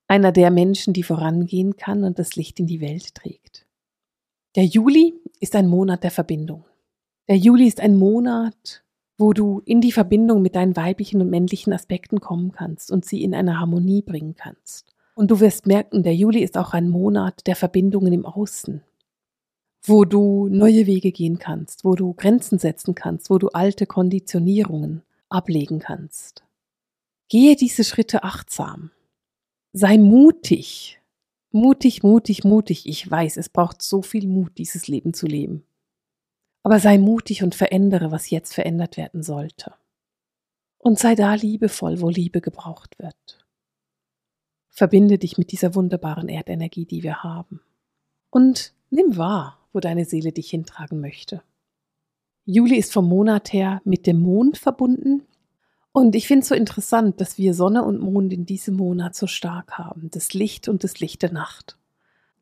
Einer 0.09 0.33
der 0.33 0.51
Menschen, 0.51 0.93
die 0.93 1.05
vorangehen 1.05 1.77
kann 1.77 2.03
und 2.03 2.19
das 2.19 2.35
Licht 2.35 2.59
in 2.59 2.67
die 2.67 2.81
Welt 2.81 3.15
trägt. 3.15 3.67
Der 4.57 4.65
Juli 4.65 5.15
ist 5.39 5.55
ein 5.55 5.69
Monat 5.69 6.03
der 6.03 6.11
Verbindung. 6.11 6.65
Der 7.29 7.37
Juli 7.37 7.69
ist 7.69 7.81
ein 7.81 7.95
Monat, 7.95 8.83
wo 9.17 9.33
du 9.33 9.63
in 9.65 9.81
die 9.81 9.93
Verbindung 9.93 10.43
mit 10.43 10.57
deinen 10.57 10.75
weiblichen 10.75 11.21
und 11.21 11.31
männlichen 11.31 11.73
Aspekten 11.73 12.19
kommen 12.19 12.51
kannst 12.51 12.91
und 12.91 13.05
sie 13.05 13.23
in 13.23 13.33
eine 13.33 13.61
Harmonie 13.61 14.03
bringen 14.03 14.35
kannst. 14.35 14.93
Und 15.15 15.31
du 15.31 15.39
wirst 15.39 15.69
merken, 15.69 16.03
der 16.03 16.17
Juli 16.17 16.43
ist 16.43 16.59
auch 16.59 16.73
ein 16.73 16.89
Monat 16.89 17.47
der 17.47 17.55
Verbindungen 17.55 18.13
im 18.13 18.27
Außen, 18.27 18.83
wo 19.87 20.07
du 20.07 20.49
neue 20.49 20.87
Wege 20.87 21.13
gehen 21.13 21.39
kannst, 21.39 21.85
wo 21.85 21.95
du 21.95 22.15
Grenzen 22.15 22.59
setzen 22.59 22.95
kannst, 22.95 23.29
wo 23.29 23.39
du 23.39 23.49
alte 23.49 23.87
Konditionierungen 23.87 25.03
ablegen 25.29 25.79
kannst. 25.79 26.43
Gehe 27.29 27.55
diese 27.55 27.85
Schritte 27.85 28.25
achtsam. 28.25 28.91
Sei 29.73 29.99
mutig. 29.99 31.01
Mutig, 31.51 32.03
mutig, 32.03 32.45
mutig. 32.45 32.89
Ich 32.89 33.09
weiß, 33.09 33.37
es 33.37 33.49
braucht 33.49 33.83
so 33.83 34.03
viel 34.03 34.27
Mut, 34.27 34.57
dieses 34.59 34.89
Leben 34.89 35.13
zu 35.13 35.27
leben. 35.27 35.65
Aber 36.63 36.81
sei 36.81 36.97
mutig 36.97 37.43
und 37.43 37.55
verändere, 37.55 38.11
was 38.11 38.31
jetzt 38.31 38.55
verändert 38.55 38.97
werden 38.97 39.23
sollte. 39.23 39.75
Und 40.79 40.99
sei 40.99 41.15
da 41.15 41.35
liebevoll, 41.35 42.01
wo 42.01 42.09
Liebe 42.09 42.41
gebraucht 42.41 42.99
wird. 42.99 43.47
Verbinde 44.71 45.19
dich 45.19 45.37
mit 45.39 45.53
dieser 45.53 45.75
wunderbaren 45.75 46.29
Erdenergie, 46.29 46.87
die 46.87 47.03
wir 47.03 47.23
haben. 47.23 47.61
Und 48.31 48.73
nimm 48.91 49.17
wahr, 49.17 49.64
wo 49.75 49.81
deine 49.81 50.05
Seele 50.05 50.33
dich 50.33 50.51
hintragen 50.51 51.01
möchte. 51.01 51.43
Juli 52.47 52.77
ist 52.77 52.93
vom 52.93 53.09
Monat 53.09 53.53
her 53.53 53.81
mit 53.85 54.07
dem 54.07 54.21
Mond 54.21 54.59
verbunden. 54.59 55.23
Und 55.93 56.15
ich 56.15 56.27
finde 56.27 56.43
es 56.43 56.49
so 56.49 56.55
interessant, 56.55 57.21
dass 57.21 57.39
wir 57.39 57.55
Sonne 57.55 57.85
und 57.85 58.01
Mond 58.01 58.33
in 58.33 58.47
diesem 58.47 58.77
Monat 58.77 59.15
so 59.15 59.27
stark 59.27 59.79
haben, 59.79 60.09
das 60.11 60.35
Licht 60.35 60.69
und 60.69 60.85
das 60.85 61.01
Licht 61.01 61.23
der 61.23 61.33
Nacht. 61.33 61.79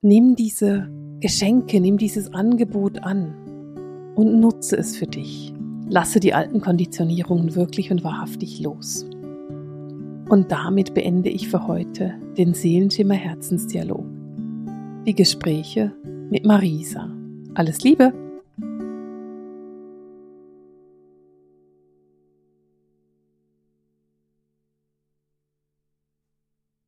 Nimm 0.01 0.35
diese 0.35 0.91
Geschenke, 1.21 1.81
nimm 1.81 1.99
dieses 1.99 2.33
Angebot 2.33 3.03
an 3.05 4.13
und 4.17 4.41
nutze 4.41 4.77
es 4.77 4.97
für 4.97 5.07
dich. 5.07 5.53
Lasse 5.89 6.19
die 6.19 6.35
alten 6.35 6.61
Konditionierungen 6.61 7.55
wirklich 7.55 7.91
und 7.91 8.03
wahrhaftig 8.03 8.61
los. 8.61 9.05
Und 10.29 10.51
damit 10.51 10.95
beende 10.95 11.29
ich 11.29 11.49
für 11.49 11.67
heute 11.67 12.15
den 12.39 12.55
Seelenschimmer 12.55 13.15
Herzensdialog. 13.15 14.05
Die 15.07 15.15
Gespräche 15.15 15.93
mit 16.31 16.47
Marisa. 16.47 17.22
Alles 17.55 17.83
Liebe! 17.83 18.13